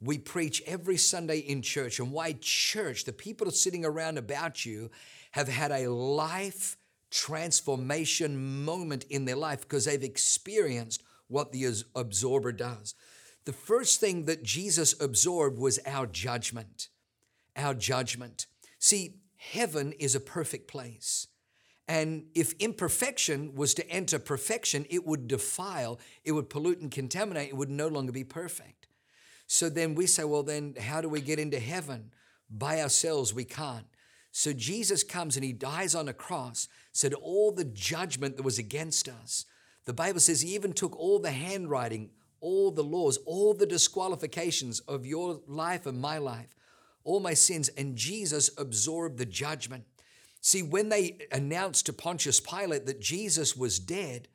we 0.03 0.17
preach 0.17 0.61
every 0.65 0.97
Sunday 0.97 1.39
in 1.39 1.61
church, 1.61 1.99
and 1.99 2.11
why 2.11 2.35
church, 2.41 3.05
the 3.05 3.13
people 3.13 3.49
sitting 3.51 3.85
around 3.85 4.17
about 4.17 4.65
you, 4.65 4.91
have 5.31 5.47
had 5.47 5.71
a 5.71 5.89
life 5.89 6.77
transformation 7.09 8.63
moment 8.65 9.05
in 9.09 9.25
their 9.25 9.35
life 9.35 9.61
because 9.61 9.85
they've 9.85 10.03
experienced 10.03 11.03
what 11.27 11.51
the 11.51 11.71
absorber 11.95 12.51
does. 12.51 12.95
The 13.45 13.53
first 13.53 13.99
thing 13.99 14.25
that 14.25 14.43
Jesus 14.43 14.99
absorbed 15.01 15.57
was 15.57 15.79
our 15.85 16.05
judgment. 16.05 16.89
Our 17.55 17.73
judgment. 17.73 18.47
See, 18.79 19.19
heaven 19.35 19.93
is 19.93 20.15
a 20.15 20.19
perfect 20.19 20.67
place. 20.67 21.27
And 21.87 22.27
if 22.33 22.53
imperfection 22.59 23.55
was 23.55 23.73
to 23.75 23.89
enter 23.89 24.17
perfection, 24.17 24.85
it 24.89 25.05
would 25.05 25.27
defile, 25.27 25.99
it 26.23 26.31
would 26.31 26.49
pollute 26.49 26.79
and 26.79 26.89
contaminate, 26.89 27.49
it 27.49 27.57
would 27.57 27.69
no 27.69 27.87
longer 27.87 28.11
be 28.11 28.23
perfect. 28.23 28.82
So 29.53 29.69
then 29.69 29.93
we 29.93 30.07
say, 30.07 30.23
well, 30.23 30.41
then 30.41 30.73
how 30.81 30.99
do 30.99 31.07
we 31.07 31.21
get 31.21 31.37
into 31.37 31.59
heaven? 31.59 32.09
By 32.49 32.81
ourselves, 32.81 33.35
we 33.35 33.45
can't. 33.45 33.85
So 34.31 34.51
Jesus 34.51 35.03
comes 35.03 35.35
and 35.35 35.45
he 35.45 35.53
dies 35.53 35.93
on 35.93 36.07
a 36.07 36.13
cross, 36.13 36.67
said 36.91 37.13
all 37.13 37.51
the 37.51 37.63
judgment 37.63 38.35
that 38.35 38.41
was 38.41 38.57
against 38.57 39.07
us. 39.07 39.45
The 39.85 39.93
Bible 39.93 40.21
says 40.21 40.41
he 40.41 40.55
even 40.55 40.73
took 40.73 40.97
all 40.97 41.19
the 41.19 41.29
handwriting, 41.29 42.09
all 42.41 42.71
the 42.71 42.83
laws, 42.83 43.17
all 43.27 43.53
the 43.53 43.67
disqualifications 43.67 44.79
of 44.79 45.05
your 45.05 45.39
life 45.45 45.85
and 45.85 46.01
my 46.01 46.17
life, 46.17 46.55
all 47.03 47.19
my 47.19 47.35
sins, 47.35 47.69
and 47.77 47.95
Jesus 47.95 48.49
absorbed 48.57 49.19
the 49.19 49.25
judgment. 49.27 49.83
See, 50.41 50.63
when 50.63 50.89
they 50.89 51.27
announced 51.31 51.85
to 51.85 51.93
Pontius 51.93 52.39
Pilate 52.39 52.87
that 52.87 52.99
Jesus 52.99 53.55
was 53.55 53.77
dead, 53.77 54.29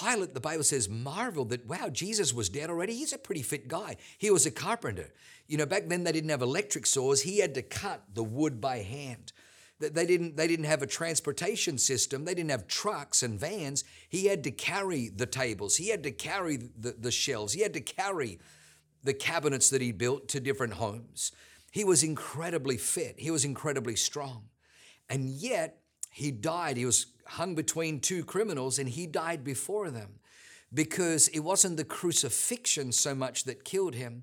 Pilate, 0.00 0.34
the 0.34 0.40
Bible 0.40 0.64
says, 0.64 0.88
marveled 0.88 1.50
that, 1.50 1.66
wow, 1.66 1.88
Jesus 1.90 2.32
was 2.32 2.48
dead 2.48 2.70
already. 2.70 2.94
He's 2.94 3.12
a 3.12 3.18
pretty 3.18 3.42
fit 3.42 3.68
guy. 3.68 3.96
He 4.18 4.30
was 4.30 4.46
a 4.46 4.50
carpenter. 4.50 5.12
You 5.46 5.58
know, 5.58 5.66
back 5.66 5.88
then 5.88 6.04
they 6.04 6.12
didn't 6.12 6.30
have 6.30 6.42
electric 6.42 6.86
saws. 6.86 7.22
He 7.22 7.38
had 7.38 7.54
to 7.54 7.62
cut 7.62 8.02
the 8.14 8.22
wood 8.22 8.60
by 8.60 8.78
hand. 8.78 9.32
They 9.80 10.06
didn't, 10.06 10.36
they 10.36 10.46
didn't 10.46 10.66
have 10.66 10.82
a 10.82 10.86
transportation 10.86 11.76
system. 11.76 12.24
They 12.24 12.34
didn't 12.34 12.52
have 12.52 12.68
trucks 12.68 13.22
and 13.22 13.38
vans. 13.38 13.82
He 14.08 14.26
had 14.26 14.44
to 14.44 14.52
carry 14.52 15.08
the 15.08 15.26
tables. 15.26 15.76
He 15.76 15.88
had 15.88 16.04
to 16.04 16.12
carry 16.12 16.56
the, 16.56 16.92
the 16.92 17.10
shelves. 17.10 17.52
He 17.52 17.62
had 17.62 17.74
to 17.74 17.80
carry 17.80 18.38
the 19.02 19.14
cabinets 19.14 19.70
that 19.70 19.82
he 19.82 19.90
built 19.90 20.28
to 20.28 20.40
different 20.40 20.74
homes. 20.74 21.32
He 21.72 21.82
was 21.82 22.04
incredibly 22.04 22.76
fit. 22.76 23.16
He 23.18 23.30
was 23.30 23.44
incredibly 23.44 23.96
strong. 23.96 24.44
And 25.08 25.28
yet, 25.28 25.80
he 26.12 26.30
died. 26.30 26.76
He 26.76 26.86
was 26.86 27.06
hung 27.26 27.54
between 27.54 28.00
two 28.00 28.24
criminals 28.24 28.78
and 28.78 28.88
he 28.88 29.06
died 29.06 29.44
before 29.44 29.90
them 29.90 30.20
because 30.74 31.28
it 31.28 31.40
wasn't 31.40 31.76
the 31.76 31.84
crucifixion 31.84 32.92
so 32.92 33.14
much 33.14 33.44
that 33.44 33.64
killed 33.64 33.94
him, 33.94 34.22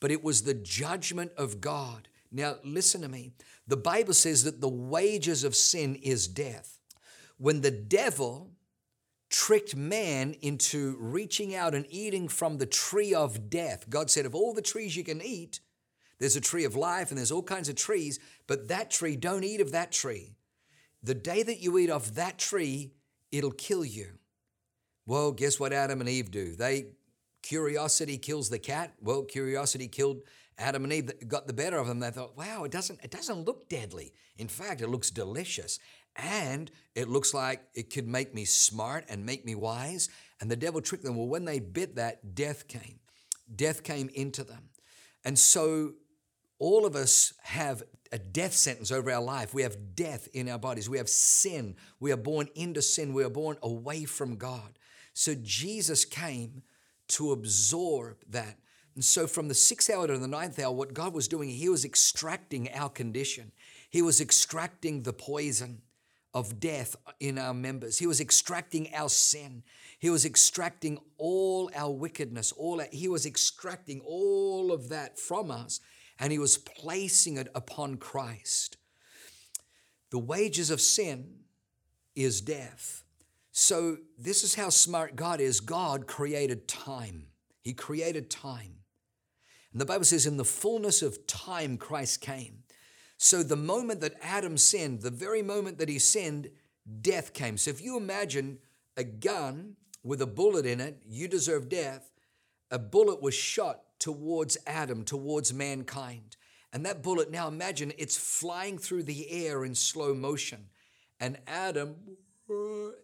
but 0.00 0.10
it 0.10 0.24
was 0.24 0.42
the 0.42 0.54
judgment 0.54 1.32
of 1.36 1.60
God 1.60 2.08
Now, 2.32 2.56
listen 2.62 3.02
to 3.02 3.08
me. 3.08 3.32
The 3.66 3.76
Bible 3.76 4.14
says 4.14 4.44
that 4.44 4.60
the 4.60 4.68
wages 4.68 5.44
of 5.44 5.56
sin 5.56 5.96
is 5.96 6.28
death. 6.28 6.78
When 7.38 7.60
the 7.60 7.70
devil 7.70 8.52
tricked 9.30 9.74
man 9.76 10.34
into 10.40 10.96
reaching 10.98 11.54
out 11.54 11.74
and 11.74 11.86
eating 11.88 12.28
from 12.28 12.58
the 12.58 12.66
tree 12.66 13.14
of 13.14 13.50
death, 13.50 13.88
God 13.90 14.10
said, 14.10 14.26
Of 14.26 14.34
all 14.34 14.54
the 14.54 14.62
trees 14.62 14.96
you 14.96 15.04
can 15.04 15.20
eat, 15.22 15.60
there's 16.18 16.36
a 16.36 16.40
tree 16.40 16.64
of 16.64 16.76
life 16.76 17.10
and 17.10 17.18
there's 17.18 17.32
all 17.32 17.42
kinds 17.42 17.68
of 17.68 17.76
trees, 17.76 18.18
but 18.46 18.68
that 18.68 18.90
tree, 18.90 19.16
don't 19.16 19.44
eat 19.44 19.60
of 19.60 19.72
that 19.72 19.90
tree. 19.90 20.34
The 21.02 21.14
day 21.14 21.42
that 21.42 21.60
you 21.60 21.78
eat 21.78 21.90
off 21.90 22.14
that 22.14 22.38
tree, 22.38 22.92
it'll 23.32 23.52
kill 23.52 23.84
you. 23.84 24.18
Well, 25.06 25.32
guess 25.32 25.58
what 25.58 25.72
Adam 25.72 26.00
and 26.00 26.08
Eve 26.08 26.30
do? 26.30 26.54
They 26.54 26.86
curiosity 27.42 28.18
kills 28.18 28.50
the 28.50 28.58
cat. 28.58 28.92
Well, 29.00 29.22
curiosity 29.22 29.88
killed 29.88 30.22
Adam 30.58 30.84
and 30.84 30.92
Eve 30.92 31.10
got 31.26 31.46
the 31.46 31.52
better 31.52 31.78
of 31.78 31.86
them. 31.86 32.00
They 32.00 32.10
thought, 32.10 32.36
wow, 32.36 32.64
it 32.64 32.70
doesn't, 32.70 33.00
it 33.02 33.10
doesn't 33.10 33.44
look 33.44 33.68
deadly. 33.68 34.12
In 34.36 34.46
fact, 34.48 34.82
it 34.82 34.88
looks 34.88 35.10
delicious. 35.10 35.78
And 36.16 36.70
it 36.94 37.08
looks 37.08 37.32
like 37.32 37.62
it 37.74 37.90
could 37.90 38.06
make 38.06 38.34
me 38.34 38.44
smart 38.44 39.04
and 39.08 39.24
make 39.24 39.44
me 39.44 39.54
wise. 39.54 40.10
And 40.40 40.50
the 40.50 40.56
devil 40.56 40.80
tricked 40.80 41.04
them. 41.04 41.16
Well, 41.16 41.28
when 41.28 41.44
they 41.44 41.60
bit 41.60 41.96
that, 41.96 42.34
death 42.34 42.68
came. 42.68 42.98
Death 43.54 43.82
came 43.82 44.10
into 44.14 44.44
them. 44.44 44.68
And 45.24 45.38
so 45.38 45.94
all 46.58 46.84
of 46.84 46.94
us 46.94 47.32
have 47.42 47.82
a 48.12 48.18
death 48.18 48.54
sentence 48.54 48.90
over 48.90 49.10
our 49.10 49.22
life. 49.22 49.54
We 49.54 49.62
have 49.62 49.94
death 49.94 50.28
in 50.32 50.48
our 50.48 50.58
bodies. 50.58 50.88
We 50.88 50.98
have 50.98 51.08
sin. 51.08 51.76
We 52.00 52.12
are 52.12 52.16
born 52.16 52.48
into 52.54 52.82
sin. 52.82 53.14
We 53.14 53.24
are 53.24 53.30
born 53.30 53.56
away 53.62 54.04
from 54.04 54.36
God. 54.36 54.78
So 55.14 55.34
Jesus 55.34 56.04
came 56.04 56.62
to 57.08 57.32
absorb 57.32 58.18
that. 58.28 58.58
And 58.94 59.04
so, 59.04 59.26
from 59.26 59.48
the 59.48 59.54
sixth 59.54 59.88
hour 59.88 60.06
to 60.06 60.18
the 60.18 60.26
ninth 60.26 60.58
hour, 60.58 60.72
what 60.72 60.94
God 60.94 61.14
was 61.14 61.28
doing, 61.28 61.48
He 61.48 61.68
was 61.68 61.84
extracting 61.84 62.70
our 62.72 62.88
condition. 62.88 63.52
He 63.88 64.02
was 64.02 64.20
extracting 64.20 65.02
the 65.02 65.12
poison 65.12 65.82
of 66.34 66.60
death 66.60 66.96
in 67.18 67.38
our 67.38 67.54
members. 67.54 67.98
He 67.98 68.06
was 68.06 68.20
extracting 68.20 68.92
our 68.94 69.08
sin. 69.08 69.62
He 69.98 70.10
was 70.10 70.24
extracting 70.24 70.98
all 71.18 71.70
our 71.74 71.90
wickedness. 71.90 72.52
All 72.52 72.80
our, 72.80 72.88
He 72.92 73.08
was 73.08 73.26
extracting 73.26 74.00
all 74.04 74.72
of 74.72 74.88
that 74.88 75.18
from 75.18 75.50
us, 75.50 75.80
and 76.20 76.30
He 76.30 76.38
was 76.38 76.58
placing 76.58 77.38
it 77.38 77.48
upon 77.54 77.96
Christ. 77.96 78.76
The 80.10 80.18
wages 80.18 80.70
of 80.70 80.80
sin 80.80 81.40
is 82.14 82.40
death. 82.40 83.04
So, 83.52 83.98
this 84.18 84.44
is 84.44 84.54
how 84.54 84.68
smart 84.68 85.16
God 85.16 85.40
is. 85.40 85.60
God 85.60 86.06
created 86.06 86.68
time. 86.68 87.26
He 87.62 87.72
created 87.72 88.30
time. 88.30 88.76
And 89.72 89.80
the 89.80 89.86
Bible 89.86 90.04
says, 90.04 90.26
in 90.26 90.36
the 90.36 90.44
fullness 90.44 91.02
of 91.02 91.26
time, 91.26 91.76
Christ 91.76 92.20
came. 92.20 92.62
So, 93.16 93.42
the 93.42 93.56
moment 93.56 94.00
that 94.00 94.14
Adam 94.22 94.56
sinned, 94.56 95.02
the 95.02 95.10
very 95.10 95.42
moment 95.42 95.78
that 95.78 95.88
he 95.88 95.98
sinned, 95.98 96.50
death 97.00 97.32
came. 97.32 97.56
So, 97.56 97.70
if 97.70 97.82
you 97.82 97.96
imagine 97.96 98.58
a 98.96 99.04
gun 99.04 99.76
with 100.02 100.22
a 100.22 100.26
bullet 100.26 100.66
in 100.66 100.80
it, 100.80 100.98
you 101.08 101.28
deserve 101.28 101.68
death. 101.68 102.10
A 102.70 102.78
bullet 102.78 103.20
was 103.20 103.34
shot 103.34 103.82
towards 104.00 104.58
Adam, 104.66 105.04
towards 105.04 105.54
mankind. 105.54 106.36
And 106.72 106.84
that 106.86 107.02
bullet, 107.02 107.30
now 107.30 107.46
imagine 107.46 107.92
it's 107.98 108.16
flying 108.16 108.78
through 108.78 109.04
the 109.04 109.30
air 109.30 109.64
in 109.64 109.74
slow 109.74 110.14
motion. 110.14 110.66
And 111.20 111.38
Adam 111.46 111.96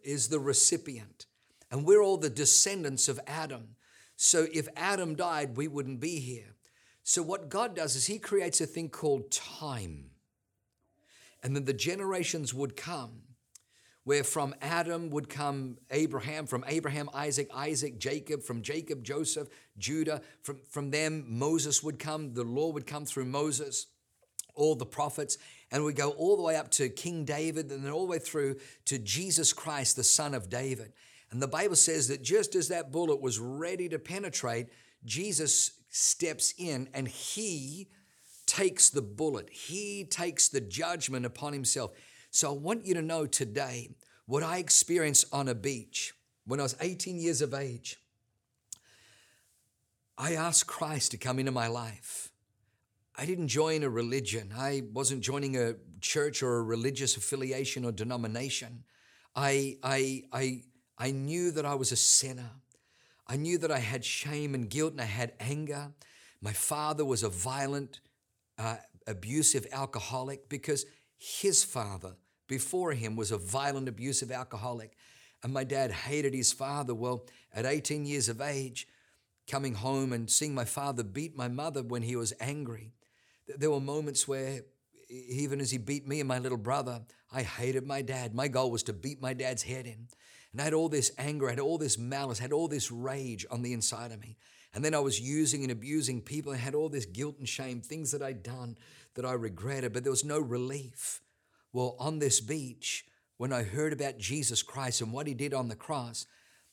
is 0.03 0.27
the 0.27 0.39
recipient. 0.39 1.25
And 1.71 1.85
we're 1.85 2.01
all 2.01 2.17
the 2.17 2.29
descendants 2.29 3.07
of 3.07 3.19
Adam. 3.27 3.75
So 4.15 4.47
if 4.51 4.67
Adam 4.75 5.15
died, 5.15 5.57
we 5.57 5.67
wouldn't 5.67 5.99
be 5.99 6.19
here. 6.19 6.55
So 7.03 7.21
what 7.21 7.49
God 7.49 7.75
does 7.75 7.95
is 7.95 8.07
He 8.07 8.19
creates 8.19 8.59
a 8.59 8.65
thing 8.65 8.89
called 8.89 9.31
time. 9.31 10.11
And 11.43 11.55
then 11.55 11.65
the 11.65 11.73
generations 11.73 12.53
would 12.53 12.75
come, 12.75 13.21
where 14.07 14.23
from 14.23 14.55
Adam 14.61 15.09
would 15.09 15.27
come 15.27 15.77
Abraham, 15.91 16.47
from 16.47 16.63
Abraham, 16.65 17.09
Isaac, 17.13 17.49
Isaac, 17.53 17.99
Jacob, 17.99 18.41
from 18.41 18.61
Jacob, 18.61 19.03
Joseph, 19.03 19.49
Judah. 19.77 20.21
From, 20.43 20.61
from 20.69 20.91
them, 20.91 21.25
Moses 21.27 21.83
would 21.83 21.99
come, 21.99 22.33
the 22.33 22.45
law 22.45 22.71
would 22.71 22.87
come 22.87 23.03
through 23.03 23.25
Moses 23.25 23.87
all 24.55 24.75
the 24.75 24.85
prophets, 24.85 25.37
and 25.71 25.83
we 25.83 25.91
go 25.91 26.11
all 26.11 26.37
the 26.37 26.41
way 26.41 26.55
up 26.55 26.71
to 26.71 26.87
King 26.87 27.25
David 27.25 27.69
and 27.69 27.83
then 27.83 27.91
all 27.91 28.05
the 28.05 28.11
way 28.11 28.17
through 28.19 28.55
to 28.85 28.97
Jesus 28.97 29.51
Christ, 29.51 29.97
the 29.97 30.05
Son 30.05 30.33
of 30.33 30.49
David. 30.49 30.93
And 31.29 31.41
the 31.41 31.47
Bible 31.49 31.75
says 31.75 32.07
that 32.07 32.23
just 32.23 32.55
as 32.55 32.69
that 32.69 32.93
bullet 32.93 33.19
was 33.19 33.39
ready 33.39 33.89
to 33.89 33.99
penetrate, 33.99 34.67
Jesus 35.03 35.71
steps 35.89 36.53
in 36.57 36.87
and 36.93 37.09
he 37.09 37.89
takes 38.45 38.89
the 38.89 39.01
bullet, 39.01 39.49
he 39.49 40.05
takes 40.05 40.47
the 40.47 40.61
judgment 40.61 41.25
upon 41.25 41.51
himself. 41.51 41.91
So 42.37 42.51
I 42.51 42.55
want 42.55 42.85
you 42.85 42.93
to 42.93 43.01
know 43.01 43.25
today 43.25 43.89
what 44.27 44.43
I 44.43 44.59
experienced 44.59 45.25
on 45.33 45.47
a 45.47 45.55
beach 45.55 46.13
when 46.45 46.59
I 46.59 46.63
was 46.63 46.75
18 46.79 47.17
years 47.17 47.41
of 47.41 47.51
age. 47.51 47.97
I 50.19 50.33
asked 50.33 50.67
Christ 50.67 51.09
to 51.09 51.17
come 51.17 51.39
into 51.39 51.51
my 51.51 51.65
life. 51.65 52.29
I 53.15 53.25
didn't 53.25 53.47
join 53.47 53.81
a 53.81 53.89
religion. 53.89 54.53
I 54.55 54.83
wasn't 54.93 55.21
joining 55.21 55.57
a 55.57 55.77
church 55.99 56.43
or 56.43 56.57
a 56.57 56.61
religious 56.61 57.17
affiliation 57.17 57.83
or 57.83 57.91
denomination. 57.91 58.83
I, 59.35 59.79
I, 59.81 60.25
I, 60.31 60.61
I 60.95 61.09
knew 61.09 61.49
that 61.49 61.65
I 61.65 61.73
was 61.73 61.91
a 61.91 61.95
sinner. 61.95 62.51
I 63.25 63.37
knew 63.37 63.57
that 63.57 63.71
I 63.71 63.79
had 63.79 64.05
shame 64.05 64.53
and 64.53 64.69
guilt 64.69 64.91
and 64.91 65.01
I 65.01 65.05
had 65.05 65.33
anger. 65.39 65.87
My 66.39 66.53
father 66.53 67.03
was 67.03 67.23
a 67.23 67.29
violent, 67.29 67.99
uh, 68.59 68.75
abusive 69.07 69.65
alcoholic 69.71 70.49
because 70.49 70.85
his 71.17 71.63
father 71.63 72.13
before 72.47 72.93
him 72.93 73.15
was 73.15 73.31
a 73.31 73.37
violent, 73.37 73.87
abusive 73.87 74.31
alcoholic. 74.31 74.95
And 75.43 75.53
my 75.53 75.63
dad 75.63 75.91
hated 75.91 76.33
his 76.33 76.51
father. 76.51 76.95
Well, 76.95 77.25
at 77.53 77.65
18 77.65 78.05
years 78.05 78.29
of 78.29 78.41
age, 78.41 78.87
coming 79.47 79.75
home 79.75 80.13
and 80.13 80.29
seeing 80.29 80.55
my 80.55 80.65
father 80.65 81.03
beat 81.03 81.37
my 81.37 81.47
mother 81.47 81.83
when 81.83 82.01
he 82.01 82.15
was 82.15 82.33
angry, 82.39 82.91
there 83.57 83.71
were 83.71 83.79
moments 83.79 84.27
where, 84.27 84.61
even 85.09 85.61
as 85.61 85.71
he 85.71 85.77
beat 85.77 86.07
me 86.07 86.19
and 86.19 86.27
my 86.27 86.39
little 86.39 86.57
brother, 86.57 87.01
I 87.31 87.43
hated 87.43 87.85
my 87.85 88.01
dad. 88.01 88.33
My 88.33 88.47
goal 88.47 88.71
was 88.71 88.83
to 88.83 88.93
beat 88.93 89.21
my 89.21 89.33
dad's 89.33 89.63
head 89.63 89.85
in. 89.85 90.07
And 90.51 90.61
I 90.61 90.65
had 90.65 90.73
all 90.73 90.89
this 90.89 91.11
anger, 91.17 91.47
I 91.47 91.51
had 91.51 91.59
all 91.59 91.77
this 91.77 91.97
malice, 91.97 92.39
I 92.39 92.43
had 92.43 92.53
all 92.53 92.67
this 92.67 92.91
rage 92.91 93.45
on 93.51 93.61
the 93.61 93.73
inside 93.73 94.11
of 94.11 94.19
me. 94.19 94.37
And 94.73 94.83
then 94.83 94.93
I 94.93 94.99
was 94.99 95.19
using 95.19 95.63
and 95.63 95.71
abusing 95.71 96.21
people. 96.21 96.51
I 96.51 96.57
had 96.57 96.75
all 96.75 96.89
this 96.89 97.05
guilt 97.05 97.37
and 97.39 97.47
shame, 97.47 97.81
things 97.81 98.11
that 98.11 98.21
I'd 98.21 98.43
done 98.43 98.77
that 99.15 99.25
I 99.25 99.33
regretted, 99.33 99.93
but 99.93 100.03
there 100.03 100.11
was 100.11 100.25
no 100.25 100.39
relief. 100.39 101.21
Well, 101.77 101.95
on 101.99 102.17
this 102.17 102.41
beach, 102.41 103.05
when 103.37 103.53
I 103.53 103.61
heard 103.61 103.93
about 103.93 104.17
Jesus 104.17 104.63
Christ 104.63 105.01
and 105.01 105.13
what 105.13 105.27
he 105.27 105.35
did 105.35 105.53
on 105.53 105.67
the 105.67 105.75
cross, 105.75 106.25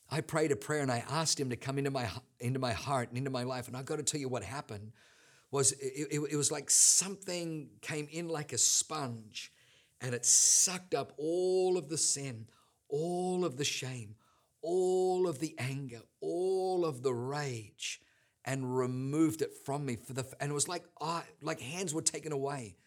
I 0.09 0.21
prayed 0.21 0.51
a 0.51 0.55
prayer 0.55 0.81
and 0.81 0.91
I 0.91 1.03
asked 1.07 1.39
him 1.39 1.51
to 1.51 1.55
come 1.55 1.77
into 1.77 1.91
my, 1.91 2.09
into 2.39 2.57
my 2.57 2.73
heart 2.73 3.09
and 3.09 3.17
into 3.19 3.29
my 3.29 3.43
life. 3.43 3.67
And 3.67 3.77
I've 3.77 3.85
got 3.85 3.97
to 3.97 4.03
tell 4.03 4.19
you 4.19 4.29
what 4.29 4.43
happened 4.43 4.93
was 5.51 5.73
it, 5.73 6.07
it, 6.09 6.19
it 6.31 6.35
was 6.35 6.51
like 6.51 6.71
something 6.71 7.69
came 7.81 8.07
in 8.09 8.29
like 8.29 8.51
a 8.51 8.57
sponge 8.57 9.53
and 10.01 10.15
it 10.15 10.25
sucked 10.25 10.95
up 10.95 11.13
all 11.19 11.77
of 11.77 11.87
the 11.87 11.99
sin, 11.99 12.47
all 12.89 13.45
of 13.45 13.57
the 13.57 13.63
shame, 13.63 14.15
all 14.63 15.27
of 15.27 15.37
the 15.37 15.53
anger, 15.59 16.01
all 16.19 16.83
of 16.83 17.03
the 17.03 17.13
rage, 17.13 18.01
and 18.43 18.75
removed 18.75 19.43
it 19.43 19.53
from 19.65 19.85
me. 19.85 19.97
For 19.97 20.13
the 20.13 20.25
and 20.39 20.49
it 20.49 20.55
was 20.55 20.67
like 20.67 20.83
eye, 20.99 21.25
like 21.43 21.61
hands 21.61 21.93
were 21.93 22.01
taken 22.01 22.31
away 22.31 22.77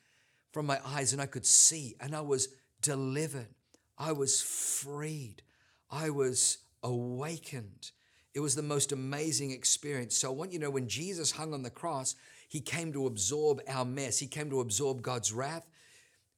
from 0.52 0.66
my 0.66 0.80
eyes, 0.84 1.12
and 1.12 1.22
I 1.22 1.26
could 1.26 1.46
see, 1.46 1.94
and 2.00 2.14
I 2.14 2.20
was 2.20 2.48
delivered. 2.80 3.48
I 3.96 4.12
was 4.12 4.40
freed. 4.40 5.42
I 5.90 6.10
was 6.10 6.58
awakened. 6.82 7.90
It 8.34 8.40
was 8.40 8.54
the 8.54 8.62
most 8.62 8.92
amazing 8.92 9.50
experience. 9.50 10.16
So 10.16 10.28
I 10.30 10.34
want 10.34 10.52
you 10.52 10.58
to 10.58 10.66
know 10.66 10.70
when 10.70 10.88
Jesus 10.88 11.32
hung 11.32 11.52
on 11.52 11.62
the 11.62 11.70
cross, 11.70 12.14
he 12.48 12.60
came 12.60 12.92
to 12.92 13.06
absorb 13.06 13.60
our 13.68 13.84
mess. 13.84 14.18
He 14.18 14.26
came 14.26 14.48
to 14.50 14.60
absorb 14.60 15.02
God's 15.02 15.32
wrath. 15.32 15.66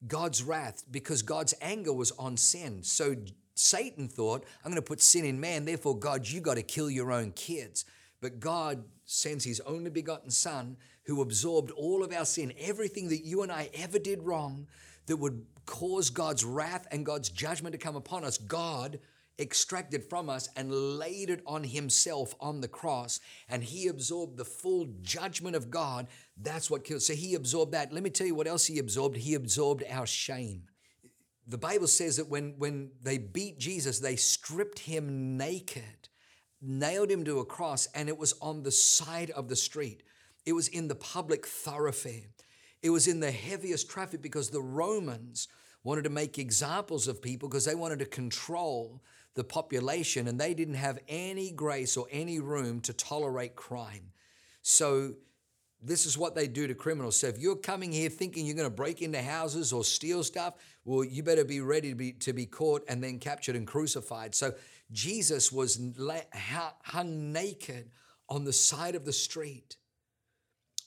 God's 0.06 0.42
wrath, 0.42 0.82
because 0.90 1.20
God's 1.20 1.52
anger 1.60 1.92
was 1.92 2.10
on 2.12 2.36
sin. 2.38 2.82
So 2.82 3.16
Satan 3.54 4.08
thought, 4.08 4.46
I'm 4.64 4.70
going 4.70 4.76
to 4.76 4.82
put 4.82 5.02
sin 5.02 5.26
in 5.26 5.38
man, 5.38 5.66
therefore, 5.66 5.98
God, 5.98 6.26
you 6.26 6.40
got 6.40 6.54
to 6.54 6.62
kill 6.62 6.88
your 6.88 7.12
own 7.12 7.32
kids. 7.32 7.84
But 8.20 8.40
God 8.40 8.84
sends 9.04 9.44
his 9.44 9.60
only 9.60 9.90
begotten 9.90 10.30
Son 10.30 10.76
who 11.04 11.22
absorbed 11.22 11.70
all 11.70 12.04
of 12.04 12.12
our 12.12 12.24
sin, 12.24 12.52
everything 12.58 13.08
that 13.08 13.24
you 13.24 13.42
and 13.42 13.50
I 13.50 13.70
ever 13.74 13.98
did 13.98 14.22
wrong 14.22 14.66
that 15.06 15.16
would 15.16 15.44
cause 15.66 16.10
God's 16.10 16.44
wrath 16.44 16.86
and 16.90 17.06
God's 17.06 17.30
judgment 17.30 17.72
to 17.72 17.78
come 17.78 17.96
upon 17.96 18.24
us. 18.24 18.38
God 18.38 19.00
extracted 19.40 20.04
from 20.04 20.28
us 20.28 20.48
and 20.54 20.70
laid 20.70 21.30
it 21.30 21.42
on 21.46 21.64
himself 21.64 22.34
on 22.40 22.60
the 22.60 22.68
cross 22.68 23.20
and 23.48 23.64
he 23.64 23.88
absorbed 23.88 24.36
the 24.36 24.44
full 24.44 24.86
judgment 25.00 25.56
of 25.56 25.70
God. 25.70 26.08
That's 26.36 26.70
what 26.70 26.84
killed. 26.84 27.02
So 27.02 27.14
he 27.14 27.34
absorbed 27.34 27.72
that. 27.72 27.92
Let 27.92 28.02
me 28.02 28.10
tell 28.10 28.26
you 28.26 28.34
what 28.34 28.46
else 28.46 28.66
he 28.66 28.78
absorbed. 28.78 29.16
He 29.16 29.34
absorbed 29.34 29.82
our 29.90 30.06
shame. 30.06 30.64
The 31.46 31.58
bible 31.58 31.88
says 31.88 32.18
that 32.18 32.28
when 32.28 32.54
when 32.58 32.90
they 33.02 33.18
beat 33.18 33.58
Jesus 33.58 33.98
they 33.98 34.14
stripped 34.14 34.80
him 34.80 35.36
naked 35.36 36.09
nailed 36.62 37.10
him 37.10 37.24
to 37.24 37.38
a 37.38 37.44
cross 37.44 37.86
and 37.94 38.08
it 38.08 38.18
was 38.18 38.34
on 38.40 38.62
the 38.62 38.70
side 38.70 39.30
of 39.30 39.48
the 39.48 39.56
street 39.56 40.02
it 40.46 40.52
was 40.52 40.68
in 40.68 40.88
the 40.88 40.94
public 40.94 41.46
thoroughfare 41.46 42.28
It 42.82 42.90
was 42.90 43.06
in 43.06 43.20
the 43.20 43.30
heaviest 43.30 43.90
traffic 43.90 44.22
because 44.22 44.50
the 44.50 44.62
Romans 44.62 45.48
wanted 45.84 46.04
to 46.04 46.10
make 46.10 46.38
examples 46.38 47.08
of 47.08 47.22
people 47.22 47.48
because 47.48 47.64
they 47.64 47.74
wanted 47.74 47.98
to 48.00 48.06
control 48.06 49.02
the 49.34 49.44
population 49.44 50.28
and 50.28 50.40
they 50.40 50.54
didn't 50.54 50.74
have 50.74 50.98
any 51.08 51.50
grace 51.50 51.96
or 51.96 52.06
any 52.10 52.40
room 52.40 52.80
to 52.80 52.92
tolerate 52.92 53.54
crime. 53.54 54.12
So 54.62 55.14
this 55.82 56.04
is 56.04 56.18
what 56.18 56.34
they 56.34 56.46
do 56.46 56.66
to 56.66 56.74
criminals. 56.74 57.16
So 57.16 57.28
if 57.28 57.38
you're 57.38 57.56
coming 57.56 57.92
here 57.92 58.10
thinking 58.10 58.44
you're 58.44 58.56
going 58.56 58.68
to 58.68 58.74
break 58.74 59.00
into 59.00 59.22
houses 59.22 59.72
or 59.72 59.84
steal 59.84 60.22
stuff, 60.22 60.54
well, 60.84 61.04
you 61.04 61.22
better 61.22 61.44
be 61.44 61.60
ready 61.60 61.90
to 61.90 61.94
be, 61.94 62.12
to 62.12 62.32
be 62.32 62.44
caught 62.44 62.84
and 62.88 63.02
then 63.02 63.18
captured 63.18 63.56
and 63.56 63.66
crucified. 63.66 64.34
So 64.34 64.52
Jesus 64.92 65.52
was 65.52 65.80
hung 66.84 67.32
naked 67.32 67.90
on 68.28 68.44
the 68.44 68.52
side 68.52 68.94
of 68.94 69.04
the 69.04 69.12
street 69.12 69.76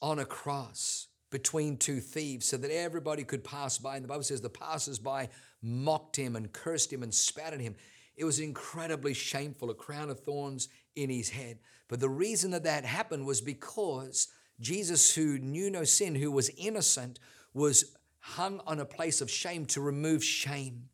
on 0.02 0.20
a 0.20 0.26
cross 0.26 1.08
between 1.30 1.78
two 1.78 2.00
thieves 2.00 2.48
so 2.48 2.58
that 2.58 2.72
everybody 2.72 3.24
could 3.24 3.44
pass 3.44 3.78
by. 3.78 3.96
And 3.96 4.04
the 4.04 4.08
Bible 4.08 4.24
says 4.24 4.42
the 4.42 4.50
passers-by 4.50 5.30
mocked 5.62 6.16
him 6.16 6.36
and 6.36 6.52
cursed 6.52 6.92
him 6.92 7.04
and 7.04 7.14
spat 7.14 7.54
at 7.54 7.60
him. 7.60 7.76
It 8.16 8.26
was 8.26 8.40
incredibly 8.40 9.14
shameful, 9.14 9.70
a 9.72 9.74
crown 9.76 10.10
of 10.10 10.20
thorns 10.20 10.70
in 10.96 11.10
his 11.10 11.30
head. 11.30 11.60
But 11.88 12.00
the 12.00 12.10
reason 12.10 12.52
that 12.52 12.64
that 12.66 12.86
happened 12.86 13.26
was 13.26 13.42
because 13.42 14.28
Jesus, 14.60 15.16
who 15.16 15.40
knew 15.40 15.72
no 15.72 15.84
sin, 15.84 16.16
who 16.16 16.32
was 16.32 16.50
innocent, 16.58 17.20
was 17.54 17.96
hung 18.20 18.62
on 18.68 18.80
a 18.80 18.86
place 18.86 19.20
of 19.20 19.32
shame 19.32 19.66
to 19.68 19.82
remove 19.82 20.24
shame. 20.24 20.90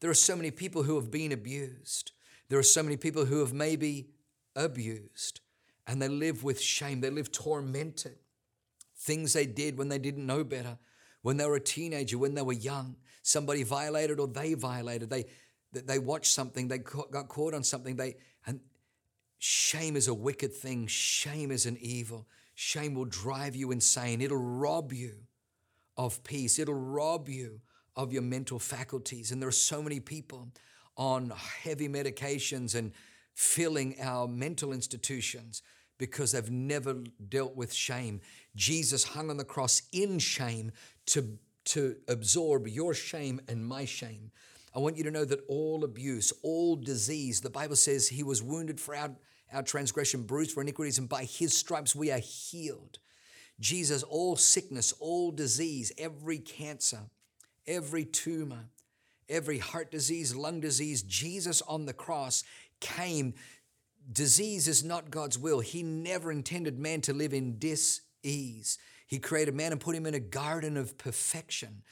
There 0.00 0.10
are 0.10 0.14
so 0.14 0.36
many 0.36 0.50
people 0.50 0.84
who 0.84 0.94
have 0.96 1.10
been 1.10 1.32
abused. 1.32 2.12
There 2.52 2.58
are 2.58 2.62
so 2.62 2.82
many 2.82 2.98
people 2.98 3.24
who 3.24 3.40
have 3.40 3.54
maybe 3.54 4.10
abused 4.54 5.40
and 5.86 6.02
they 6.02 6.08
live 6.08 6.44
with 6.44 6.60
shame. 6.60 7.00
They 7.00 7.08
live 7.08 7.32
tormented. 7.32 8.18
Things 8.94 9.32
they 9.32 9.46
did 9.46 9.78
when 9.78 9.88
they 9.88 9.98
didn't 9.98 10.26
know 10.26 10.44
better, 10.44 10.76
when 11.22 11.38
they 11.38 11.46
were 11.46 11.56
a 11.56 11.60
teenager, 11.60 12.18
when 12.18 12.34
they 12.34 12.42
were 12.42 12.52
young. 12.52 12.96
Somebody 13.22 13.62
violated 13.62 14.20
or 14.20 14.26
they 14.26 14.52
violated. 14.52 15.08
They, 15.08 15.24
they 15.72 15.98
watched 15.98 16.34
something, 16.34 16.68
they 16.68 16.76
got 16.76 17.28
caught 17.28 17.54
on 17.54 17.64
something. 17.64 17.96
They, 17.96 18.16
and 18.46 18.60
shame 19.38 19.96
is 19.96 20.08
a 20.08 20.14
wicked 20.14 20.52
thing. 20.52 20.88
Shame 20.88 21.52
is 21.52 21.64
an 21.64 21.78
evil. 21.80 22.28
Shame 22.54 22.94
will 22.94 23.06
drive 23.06 23.56
you 23.56 23.70
insane. 23.70 24.20
It'll 24.20 24.36
rob 24.36 24.92
you 24.92 25.20
of 25.96 26.22
peace. 26.22 26.58
It'll 26.58 26.74
rob 26.74 27.30
you 27.30 27.62
of 27.96 28.12
your 28.12 28.20
mental 28.20 28.58
faculties. 28.58 29.32
And 29.32 29.40
there 29.40 29.48
are 29.48 29.52
so 29.52 29.82
many 29.82 30.00
people 30.00 30.50
on 30.96 31.32
heavy 31.62 31.88
medications 31.88 32.74
and 32.74 32.92
filling 33.34 33.96
our 34.00 34.28
mental 34.28 34.72
institutions 34.72 35.62
because 35.98 36.32
they've 36.32 36.50
never 36.50 36.96
dealt 37.28 37.56
with 37.56 37.72
shame. 37.72 38.20
Jesus 38.56 39.04
hung 39.04 39.30
on 39.30 39.36
the 39.36 39.44
cross 39.44 39.82
in 39.92 40.18
shame 40.18 40.72
to, 41.06 41.38
to 41.64 41.96
absorb 42.08 42.66
your 42.66 42.94
shame 42.94 43.40
and 43.48 43.66
my 43.66 43.84
shame. 43.84 44.30
I 44.74 44.78
want 44.78 44.96
you 44.96 45.04
to 45.04 45.10
know 45.10 45.24
that 45.24 45.44
all 45.48 45.84
abuse, 45.84 46.32
all 46.42 46.76
disease, 46.76 47.40
the 47.40 47.50
Bible 47.50 47.76
says 47.76 48.08
he 48.08 48.22
was 48.22 48.42
wounded 48.42 48.80
for 48.80 48.96
our 48.96 49.10
our 49.52 49.62
transgression, 49.62 50.22
bruised 50.22 50.52
for 50.52 50.62
iniquities, 50.62 50.98
and 50.98 51.08
by 51.08 51.24
his 51.24 51.56
stripes 51.56 51.94
we 51.94 52.10
are 52.10 52.18
healed. 52.18 52.98
Jesus, 53.60 54.02
all 54.02 54.36
sickness, 54.36 54.92
all 54.98 55.30
disease, 55.30 55.92
every 55.98 56.38
cancer, 56.38 57.00
every 57.66 58.04
tumor, 58.04 58.64
every 59.32 59.58
heart 59.58 59.90
disease, 59.90 60.36
lung 60.36 60.60
disease, 60.60 61.02
Jesus 61.02 61.62
on 61.62 61.86
the 61.86 61.92
cross 61.92 62.44
came. 62.80 63.34
Disease 64.12 64.68
is 64.68 64.84
not 64.84 65.10
God's 65.10 65.38
will. 65.38 65.60
He 65.60 65.82
never 65.82 66.30
intended 66.30 66.78
man 66.78 67.00
to 67.02 67.12
live 67.12 67.32
in 67.32 67.58
dis-ease. 67.58 68.78
He 69.06 69.18
created 69.18 69.54
man 69.54 69.72
and 69.72 69.80
put 69.80 69.96
him 69.96 70.06
in 70.06 70.14
a 70.14 70.20
garden 70.20 70.76
of 70.76 70.98
perfection. 70.98 71.82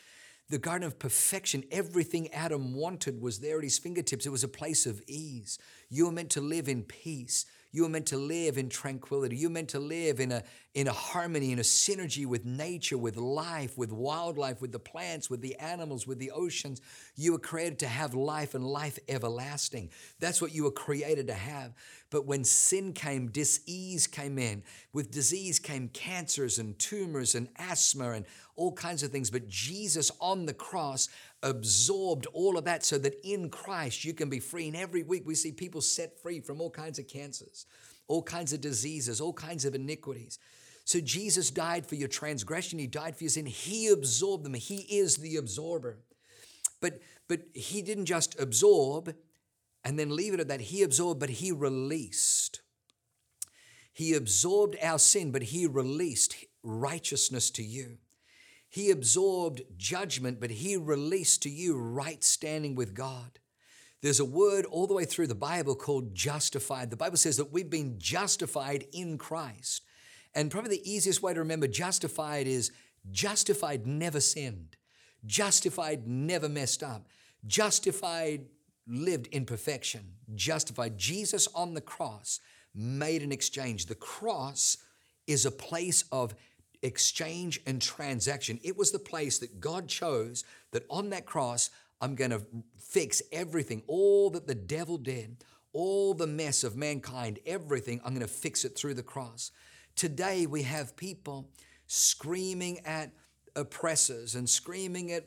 The 0.48 0.58
garden 0.58 0.86
of 0.86 0.98
perfection, 0.98 1.64
everything 1.70 2.32
Adam 2.32 2.74
wanted 2.74 3.20
was 3.20 3.38
there 3.38 3.58
at 3.58 3.64
his 3.64 3.78
fingertips. 3.78 4.26
It 4.26 4.30
was 4.30 4.44
a 4.44 4.48
place 4.48 4.84
of 4.84 5.00
ease. 5.06 5.58
You 5.88 6.06
were 6.06 6.12
meant 6.12 6.30
to 6.30 6.40
live 6.40 6.68
in 6.68 6.82
peace. 6.82 7.46
You 7.72 7.84
were 7.84 7.88
meant 7.88 8.06
to 8.06 8.16
live 8.16 8.58
in 8.58 8.68
tranquility. 8.68 9.36
You 9.36 9.48
were 9.48 9.54
meant 9.54 9.68
to 9.70 9.78
live 9.78 10.18
in 10.18 10.32
a, 10.32 10.42
in 10.74 10.88
a 10.88 10.92
harmony, 10.92 11.52
in 11.52 11.58
a 11.60 11.62
synergy 11.62 12.26
with 12.26 12.44
nature, 12.44 12.98
with 12.98 13.16
life, 13.16 13.78
with 13.78 13.92
wildlife, 13.92 14.60
with 14.60 14.72
the 14.72 14.80
plants, 14.80 15.30
with 15.30 15.40
the 15.40 15.56
animals, 15.58 16.06
with 16.06 16.18
the 16.18 16.32
oceans. 16.32 16.80
You 17.14 17.32
were 17.32 17.38
created 17.38 17.78
to 17.80 17.88
have 17.88 18.14
life 18.14 18.54
and 18.54 18.66
life 18.66 18.98
everlasting. 19.08 19.90
That's 20.18 20.42
what 20.42 20.52
you 20.52 20.64
were 20.64 20.72
created 20.72 21.28
to 21.28 21.34
have. 21.34 21.72
But 22.10 22.26
when 22.26 22.42
sin 22.42 22.92
came, 22.92 23.28
disease 23.28 24.08
came 24.08 24.38
in. 24.38 24.64
With 24.92 25.12
disease 25.12 25.60
came 25.60 25.88
cancers 25.88 26.58
and 26.58 26.76
tumors 26.78 27.36
and 27.36 27.48
asthma 27.56 28.10
and 28.12 28.26
all 28.56 28.72
kinds 28.72 29.04
of 29.04 29.10
things. 29.12 29.30
But 29.30 29.48
Jesus 29.48 30.10
on 30.20 30.46
the 30.46 30.54
cross 30.54 31.08
absorbed 31.42 32.26
all 32.32 32.58
of 32.58 32.64
that 32.64 32.84
so 32.84 32.98
that 32.98 33.18
in 33.24 33.48
Christ 33.48 34.04
you 34.04 34.12
can 34.12 34.28
be 34.28 34.40
free. 34.40 34.68
And 34.68 34.76
every 34.76 35.02
week 35.02 35.22
we 35.26 35.34
see 35.34 35.52
people 35.52 35.80
set 35.80 36.20
free 36.20 36.40
from 36.40 36.60
all 36.60 36.70
kinds 36.70 36.98
of 36.98 37.08
cancers, 37.08 37.66
all 38.08 38.22
kinds 38.22 38.52
of 38.52 38.60
diseases, 38.60 39.20
all 39.20 39.32
kinds 39.32 39.64
of 39.64 39.74
iniquities. 39.74 40.38
So 40.84 41.00
Jesus 41.00 41.50
died 41.50 41.86
for 41.86 41.94
your 41.94 42.08
transgression, 42.08 42.78
He 42.78 42.86
died 42.86 43.16
for 43.16 43.24
your 43.24 43.30
sin. 43.30 43.46
He 43.46 43.88
absorbed 43.88 44.44
them. 44.44 44.54
He 44.54 44.78
is 44.98 45.16
the 45.16 45.36
absorber. 45.36 45.98
But 46.80 47.00
but 47.30 47.42
he 47.54 47.80
didn't 47.80 48.06
just 48.06 48.38
absorb 48.40 49.14
and 49.84 49.96
then 49.96 50.16
leave 50.16 50.34
it 50.34 50.40
at 50.40 50.48
that. 50.48 50.60
He 50.60 50.82
absorbed, 50.82 51.20
but 51.20 51.30
he 51.30 51.52
released. 51.52 52.60
He 53.92 54.14
absorbed 54.14 54.76
our 54.82 54.98
sin, 54.98 55.30
but 55.30 55.44
he 55.44 55.64
released 55.64 56.34
righteousness 56.64 57.50
to 57.50 57.62
you. 57.62 57.98
He 58.70 58.90
absorbed 58.90 59.62
judgment, 59.76 60.40
but 60.40 60.50
he 60.50 60.76
released 60.76 61.42
to 61.42 61.50
you 61.50 61.76
right 61.76 62.22
standing 62.22 62.76
with 62.76 62.94
God. 62.94 63.40
There's 64.00 64.20
a 64.20 64.24
word 64.24 64.64
all 64.64 64.86
the 64.86 64.94
way 64.94 65.04
through 65.04 65.26
the 65.26 65.34
Bible 65.34 65.74
called 65.74 66.14
justified. 66.14 66.88
The 66.88 66.96
Bible 66.96 67.16
says 67.16 67.36
that 67.36 67.52
we've 67.52 67.68
been 67.68 67.98
justified 67.98 68.86
in 68.92 69.18
Christ. 69.18 69.82
And 70.34 70.50
probably 70.50 70.76
the 70.76 70.90
easiest 70.90 71.20
way 71.20 71.34
to 71.34 71.40
remember 71.40 71.66
justified 71.66 72.46
is 72.46 72.70
justified 73.10 73.86
never 73.86 74.20
sinned, 74.20 74.76
justified 75.26 76.06
never 76.06 76.48
messed 76.48 76.84
up, 76.84 77.08
justified 77.46 78.46
lived 78.86 79.26
in 79.28 79.44
perfection, 79.44 80.14
justified. 80.34 80.96
Jesus 80.96 81.48
on 81.54 81.74
the 81.74 81.80
cross 81.80 82.40
made 82.72 83.22
an 83.22 83.32
exchange. 83.32 83.86
The 83.86 83.96
cross 83.96 84.76
is 85.26 85.44
a 85.44 85.50
place 85.50 86.04
of 86.12 86.34
exchange 86.82 87.60
and 87.66 87.80
transaction. 87.80 88.58
It 88.62 88.76
was 88.76 88.90
the 88.90 88.98
place 88.98 89.38
that 89.38 89.60
God 89.60 89.88
chose 89.88 90.44
that 90.72 90.84
on 90.88 91.10
that 91.10 91.26
cross, 91.26 91.70
I'm 92.00 92.14
going 92.14 92.30
to 92.30 92.42
fix 92.78 93.22
everything, 93.32 93.82
all 93.86 94.30
that 94.30 94.46
the 94.46 94.54
devil 94.54 94.98
did, 94.98 95.44
all 95.72 96.14
the 96.14 96.26
mess 96.26 96.64
of 96.64 96.76
mankind, 96.76 97.38
everything, 97.46 98.00
I'm 98.04 98.14
going 98.14 98.26
to 98.26 98.32
fix 98.32 98.64
it 98.64 98.76
through 98.76 98.94
the 98.94 99.02
cross. 99.02 99.52
Today, 99.94 100.46
we 100.46 100.62
have 100.62 100.96
people 100.96 101.48
screaming 101.86 102.80
at 102.84 103.10
oppressors 103.56 104.34
and 104.34 104.48
screaming 104.48 105.12
at 105.12 105.24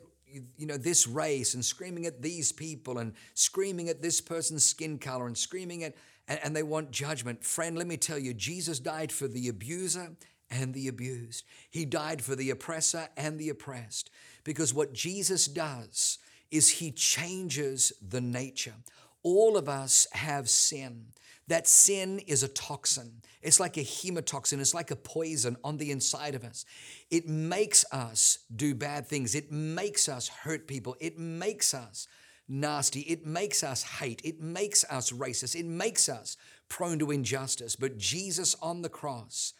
you 0.56 0.66
know 0.66 0.76
this 0.76 1.06
race 1.06 1.54
and 1.54 1.64
screaming 1.64 2.06
at 2.06 2.22
these 2.22 2.50
people 2.50 2.98
and 2.98 3.12
screaming 3.34 3.88
at 3.88 4.02
this 4.02 4.20
person's 4.20 4.64
skin 4.64 4.98
color 4.98 5.26
and 5.26 5.36
screaming 5.36 5.84
at 5.84 5.94
and, 6.26 6.40
and 6.42 6.56
they 6.56 6.62
want 6.62 6.90
judgment 6.90 7.44
friend 7.44 7.76
let 7.76 7.86
me 7.86 7.96
tell 7.96 8.18
you 8.18 8.34
jesus 8.34 8.80
died 8.80 9.12
for 9.12 9.28
the 9.28 9.48
abuser 9.48 10.10
and 10.50 10.74
the 10.74 10.88
abused. 10.88 11.44
He 11.70 11.84
died 11.84 12.22
for 12.22 12.36
the 12.36 12.50
oppressor 12.50 13.08
and 13.16 13.38
the 13.38 13.48
oppressed. 13.48 14.10
Because 14.44 14.74
what 14.74 14.92
Jesus 14.92 15.46
does 15.46 16.18
is 16.50 16.68
he 16.68 16.90
changes 16.92 17.92
the 18.06 18.20
nature. 18.20 18.74
All 19.22 19.56
of 19.56 19.68
us 19.68 20.06
have 20.12 20.48
sin. 20.48 21.06
That 21.48 21.68
sin 21.68 22.20
is 22.20 22.42
a 22.42 22.48
toxin. 22.48 23.22
It's 23.42 23.60
like 23.60 23.76
a 23.76 23.80
hemotoxin. 23.80 24.60
It's 24.60 24.74
like 24.74 24.90
a 24.90 24.96
poison 24.96 25.56
on 25.62 25.76
the 25.76 25.90
inside 25.90 26.34
of 26.34 26.44
us. 26.44 26.64
It 27.10 27.28
makes 27.28 27.84
us 27.92 28.38
do 28.54 28.74
bad 28.74 29.06
things. 29.06 29.34
It 29.34 29.52
makes 29.52 30.08
us 30.08 30.28
hurt 30.28 30.66
people. 30.66 30.96
It 31.00 31.18
makes 31.18 31.74
us 31.74 32.08
nasty. 32.48 33.00
It 33.00 33.26
makes 33.26 33.62
us 33.62 33.82
hate. 33.82 34.22
It 34.24 34.40
makes 34.40 34.84
us 34.84 35.10
racist. 35.10 35.54
It 35.54 35.66
makes 35.66 36.08
us 36.08 36.36
prone 36.68 36.98
to 36.98 37.10
injustice. 37.10 37.76
But 37.76 37.98
Jesus 37.98 38.56
on 38.62 38.82
the 38.82 38.88
cross 38.88 39.52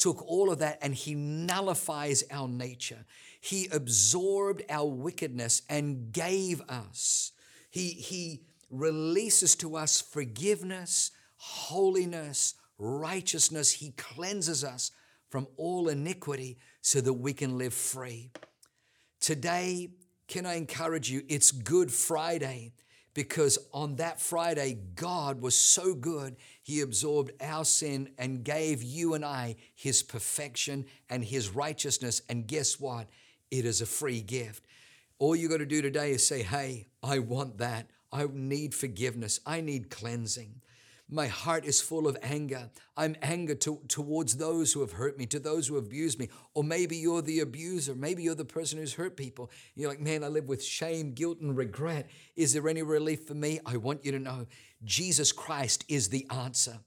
took 0.00 0.22
all 0.26 0.50
of 0.50 0.58
that 0.58 0.78
and 0.80 0.94
he 0.94 1.14
nullifies 1.14 2.24
our 2.30 2.48
nature. 2.48 3.04
He 3.40 3.68
absorbed 3.70 4.62
our 4.70 4.86
wickedness 4.86 5.62
and 5.68 6.10
gave 6.12 6.62
us. 6.68 7.32
He, 7.70 7.90
he 7.90 8.40
releases 8.70 9.54
to 9.56 9.76
us 9.76 10.00
forgiveness, 10.00 11.10
holiness, 11.36 12.54
righteousness. 12.78 13.72
He 13.72 13.90
cleanses 13.92 14.64
us 14.64 14.90
from 15.28 15.46
all 15.56 15.88
iniquity 15.88 16.58
so 16.80 17.00
that 17.02 17.12
we 17.12 17.34
can 17.34 17.58
live 17.58 17.74
free. 17.74 18.30
Today, 19.20 19.90
can 20.28 20.46
I 20.46 20.54
encourage 20.54 21.10
you? 21.10 21.22
It's 21.28 21.50
Good 21.50 21.92
Friday. 21.92 22.72
Because 23.14 23.58
on 23.72 23.96
that 23.96 24.20
Friday, 24.20 24.78
God 24.94 25.40
was 25.40 25.56
so 25.56 25.94
good, 25.94 26.36
He 26.62 26.80
absorbed 26.80 27.32
our 27.42 27.64
sin 27.64 28.10
and 28.18 28.44
gave 28.44 28.82
you 28.82 29.14
and 29.14 29.24
I 29.24 29.56
His 29.74 30.02
perfection 30.02 30.86
and 31.08 31.24
His 31.24 31.50
righteousness. 31.50 32.22
And 32.28 32.46
guess 32.46 32.78
what? 32.78 33.08
It 33.50 33.64
is 33.64 33.80
a 33.80 33.86
free 33.86 34.20
gift. 34.20 34.64
All 35.18 35.34
you 35.34 35.48
got 35.48 35.58
to 35.58 35.66
do 35.66 35.82
today 35.82 36.12
is 36.12 36.26
say, 36.26 36.42
Hey, 36.42 36.86
I 37.02 37.18
want 37.18 37.58
that. 37.58 37.90
I 38.12 38.26
need 38.32 38.74
forgiveness. 38.74 39.40
I 39.46 39.60
need 39.60 39.90
cleansing. 39.90 40.60
My 41.12 41.26
heart 41.26 41.64
is 41.64 41.80
full 41.80 42.06
of 42.06 42.16
anger. 42.22 42.70
I'm 42.96 43.16
anger 43.20 43.56
to, 43.56 43.80
towards 43.88 44.36
those 44.36 44.72
who 44.72 44.80
have 44.80 44.92
hurt 44.92 45.18
me, 45.18 45.26
to 45.26 45.40
those 45.40 45.66
who 45.66 45.74
have 45.74 45.86
abused 45.86 46.20
me. 46.20 46.28
Or 46.54 46.62
maybe 46.62 46.96
you're 46.96 47.22
the 47.22 47.40
abuser. 47.40 47.96
Maybe 47.96 48.22
you're 48.22 48.36
the 48.36 48.44
person 48.44 48.78
who's 48.78 48.94
hurt 48.94 49.16
people. 49.16 49.50
You're 49.74 49.90
like, 49.90 50.00
man, 50.00 50.22
I 50.22 50.28
live 50.28 50.46
with 50.46 50.62
shame, 50.62 51.12
guilt, 51.12 51.40
and 51.40 51.56
regret. 51.56 52.08
Is 52.36 52.52
there 52.52 52.68
any 52.68 52.82
relief 52.82 53.26
for 53.26 53.34
me? 53.34 53.58
I 53.66 53.76
want 53.76 54.04
you 54.04 54.12
to 54.12 54.20
know 54.20 54.46
Jesus 54.84 55.32
Christ 55.32 55.84
is 55.88 56.08
the 56.08 56.26
answer. 56.30 56.78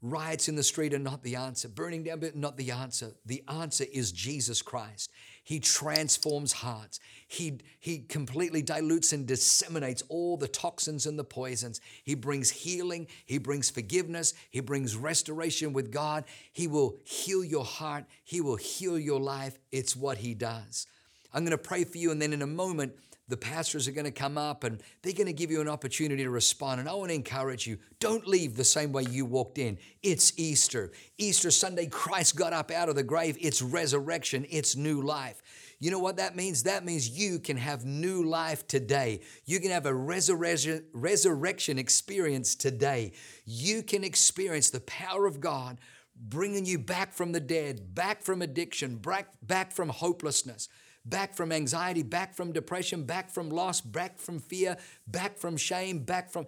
Riots 0.00 0.48
in 0.48 0.54
the 0.54 0.62
street 0.62 0.94
are 0.94 0.98
not 0.98 1.22
the 1.22 1.36
answer. 1.36 1.68
Burning 1.68 2.04
down, 2.04 2.22
not 2.34 2.56
the 2.56 2.70
answer. 2.70 3.12
The 3.26 3.42
answer 3.48 3.84
is 3.92 4.12
Jesus 4.12 4.62
Christ. 4.62 5.10
He 5.48 5.60
transforms 5.60 6.52
hearts. 6.52 7.00
He, 7.26 7.60
he 7.80 8.00
completely 8.00 8.60
dilutes 8.60 9.14
and 9.14 9.26
disseminates 9.26 10.02
all 10.10 10.36
the 10.36 10.46
toxins 10.46 11.06
and 11.06 11.18
the 11.18 11.24
poisons. 11.24 11.80
He 12.04 12.14
brings 12.14 12.50
healing. 12.50 13.06
He 13.24 13.38
brings 13.38 13.70
forgiveness. 13.70 14.34
He 14.50 14.60
brings 14.60 14.94
restoration 14.94 15.72
with 15.72 15.90
God. 15.90 16.24
He 16.52 16.66
will 16.66 16.96
heal 17.02 17.42
your 17.42 17.64
heart. 17.64 18.04
He 18.24 18.42
will 18.42 18.56
heal 18.56 18.98
your 18.98 19.20
life. 19.20 19.58
It's 19.72 19.96
what 19.96 20.18
He 20.18 20.34
does. 20.34 20.86
I'm 21.32 21.46
going 21.46 21.56
to 21.56 21.56
pray 21.56 21.84
for 21.84 21.96
you, 21.96 22.10
and 22.10 22.20
then 22.20 22.34
in 22.34 22.42
a 22.42 22.46
moment, 22.46 22.92
the 23.28 23.36
pastors 23.36 23.86
are 23.86 23.92
going 23.92 24.04
to 24.04 24.10
come 24.10 24.38
up 24.38 24.64
and 24.64 24.82
they're 25.02 25.12
going 25.12 25.26
to 25.26 25.32
give 25.32 25.50
you 25.50 25.60
an 25.60 25.68
opportunity 25.68 26.22
to 26.24 26.30
respond. 26.30 26.80
And 26.80 26.88
I 26.88 26.94
want 26.94 27.10
to 27.10 27.14
encourage 27.14 27.66
you 27.66 27.78
don't 28.00 28.26
leave 28.26 28.56
the 28.56 28.64
same 28.64 28.90
way 28.92 29.04
you 29.04 29.26
walked 29.26 29.58
in. 29.58 29.78
It's 30.02 30.32
Easter. 30.38 30.92
Easter 31.18 31.50
Sunday, 31.50 31.86
Christ 31.86 32.36
got 32.36 32.52
up 32.52 32.70
out 32.70 32.88
of 32.88 32.96
the 32.96 33.02
grave. 33.02 33.36
It's 33.40 33.60
resurrection, 33.60 34.46
it's 34.50 34.76
new 34.76 35.02
life. 35.02 35.42
You 35.80 35.92
know 35.92 36.00
what 36.00 36.16
that 36.16 36.34
means? 36.34 36.64
That 36.64 36.84
means 36.84 37.08
you 37.08 37.38
can 37.38 37.56
have 37.56 37.84
new 37.84 38.24
life 38.24 38.66
today. 38.66 39.20
You 39.44 39.60
can 39.60 39.70
have 39.70 39.86
a 39.86 39.94
resurrection, 39.94 40.84
resurrection 40.92 41.78
experience 41.78 42.56
today. 42.56 43.12
You 43.44 43.84
can 43.84 44.02
experience 44.02 44.70
the 44.70 44.80
power 44.80 45.26
of 45.26 45.40
God 45.40 45.78
bringing 46.20 46.66
you 46.66 46.80
back 46.80 47.12
from 47.12 47.30
the 47.30 47.38
dead, 47.38 47.94
back 47.94 48.22
from 48.22 48.42
addiction, 48.42 48.96
back, 48.96 49.28
back 49.40 49.70
from 49.70 49.88
hopelessness 49.88 50.68
back 51.08 51.34
from 51.34 51.52
anxiety, 51.52 52.02
back 52.02 52.34
from 52.34 52.52
depression, 52.52 53.04
back 53.04 53.30
from 53.30 53.50
loss, 53.50 53.80
back 53.80 54.18
from 54.18 54.38
fear, 54.38 54.76
back 55.06 55.36
from 55.38 55.56
shame, 55.56 56.00
back 56.00 56.30
from. 56.30 56.46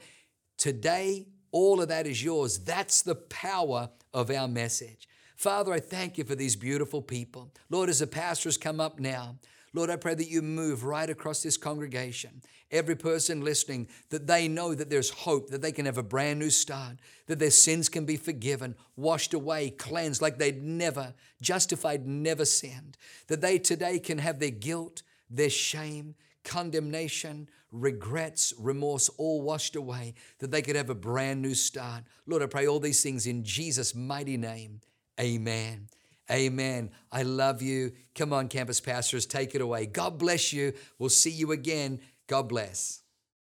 Today, 0.58 1.26
all 1.52 1.80
of 1.80 1.88
that 1.88 2.06
is 2.06 2.22
yours. 2.22 2.58
That's 2.58 3.02
the 3.02 3.14
power 3.14 3.90
of 4.12 4.30
our 4.30 4.48
message. 4.48 5.08
Father, 5.36 5.72
I 5.72 5.80
thank 5.80 6.18
you 6.18 6.24
for 6.24 6.34
these 6.34 6.54
beautiful 6.54 7.00
people. 7.00 7.50
Lord, 7.70 7.88
as 7.88 8.00
the 8.00 8.06
pastors 8.06 8.58
come 8.58 8.78
up 8.78 9.00
now, 9.00 9.36
Lord, 9.72 9.90
I 9.90 9.96
pray 9.96 10.14
that 10.14 10.28
you 10.28 10.42
move 10.42 10.84
right 10.84 11.08
across 11.08 11.42
this 11.42 11.56
congregation. 11.56 12.42
Every 12.72 12.96
person 12.96 13.42
listening, 13.42 13.88
that 14.10 14.26
they 14.26 14.48
know 14.48 14.74
that 14.74 14.90
there's 14.90 15.10
hope, 15.10 15.50
that 15.50 15.62
they 15.62 15.72
can 15.72 15.86
have 15.86 15.98
a 15.98 16.02
brand 16.02 16.38
new 16.38 16.50
start, 16.50 16.96
that 17.26 17.38
their 17.38 17.50
sins 17.50 17.88
can 17.88 18.04
be 18.04 18.16
forgiven, 18.16 18.74
washed 18.96 19.32
away, 19.34 19.70
cleansed 19.70 20.22
like 20.22 20.38
they'd 20.38 20.62
never, 20.62 21.14
justified, 21.40 22.06
never 22.06 22.44
sinned. 22.44 22.96
That 23.28 23.40
they 23.40 23.58
today 23.58 23.98
can 23.98 24.18
have 24.18 24.40
their 24.40 24.50
guilt, 24.50 25.02
their 25.28 25.50
shame, 25.50 26.16
condemnation, 26.44 27.48
regrets, 27.70 28.52
remorse 28.58 29.08
all 29.18 29.42
washed 29.42 29.76
away, 29.76 30.14
that 30.38 30.50
they 30.50 30.62
could 30.62 30.76
have 30.76 30.90
a 30.90 30.94
brand 30.94 31.42
new 31.42 31.54
start. 31.54 32.02
Lord, 32.26 32.42
I 32.42 32.46
pray 32.46 32.66
all 32.66 32.80
these 32.80 33.02
things 33.02 33.26
in 33.26 33.44
Jesus' 33.44 33.94
mighty 33.94 34.36
name. 34.36 34.80
Amen. 35.20 35.88
Amen. 36.30 36.90
I 37.10 37.22
love 37.22 37.62
you. 37.62 37.92
Come 38.14 38.32
on, 38.32 38.48
campus 38.48 38.80
pastors, 38.80 39.26
take 39.26 39.54
it 39.54 39.60
away. 39.60 39.86
God 39.86 40.18
bless 40.18 40.52
you. 40.52 40.72
We'll 40.98 41.08
see 41.08 41.30
you 41.30 41.52
again. 41.52 42.00
God 42.26 42.48
bless. 42.48 43.02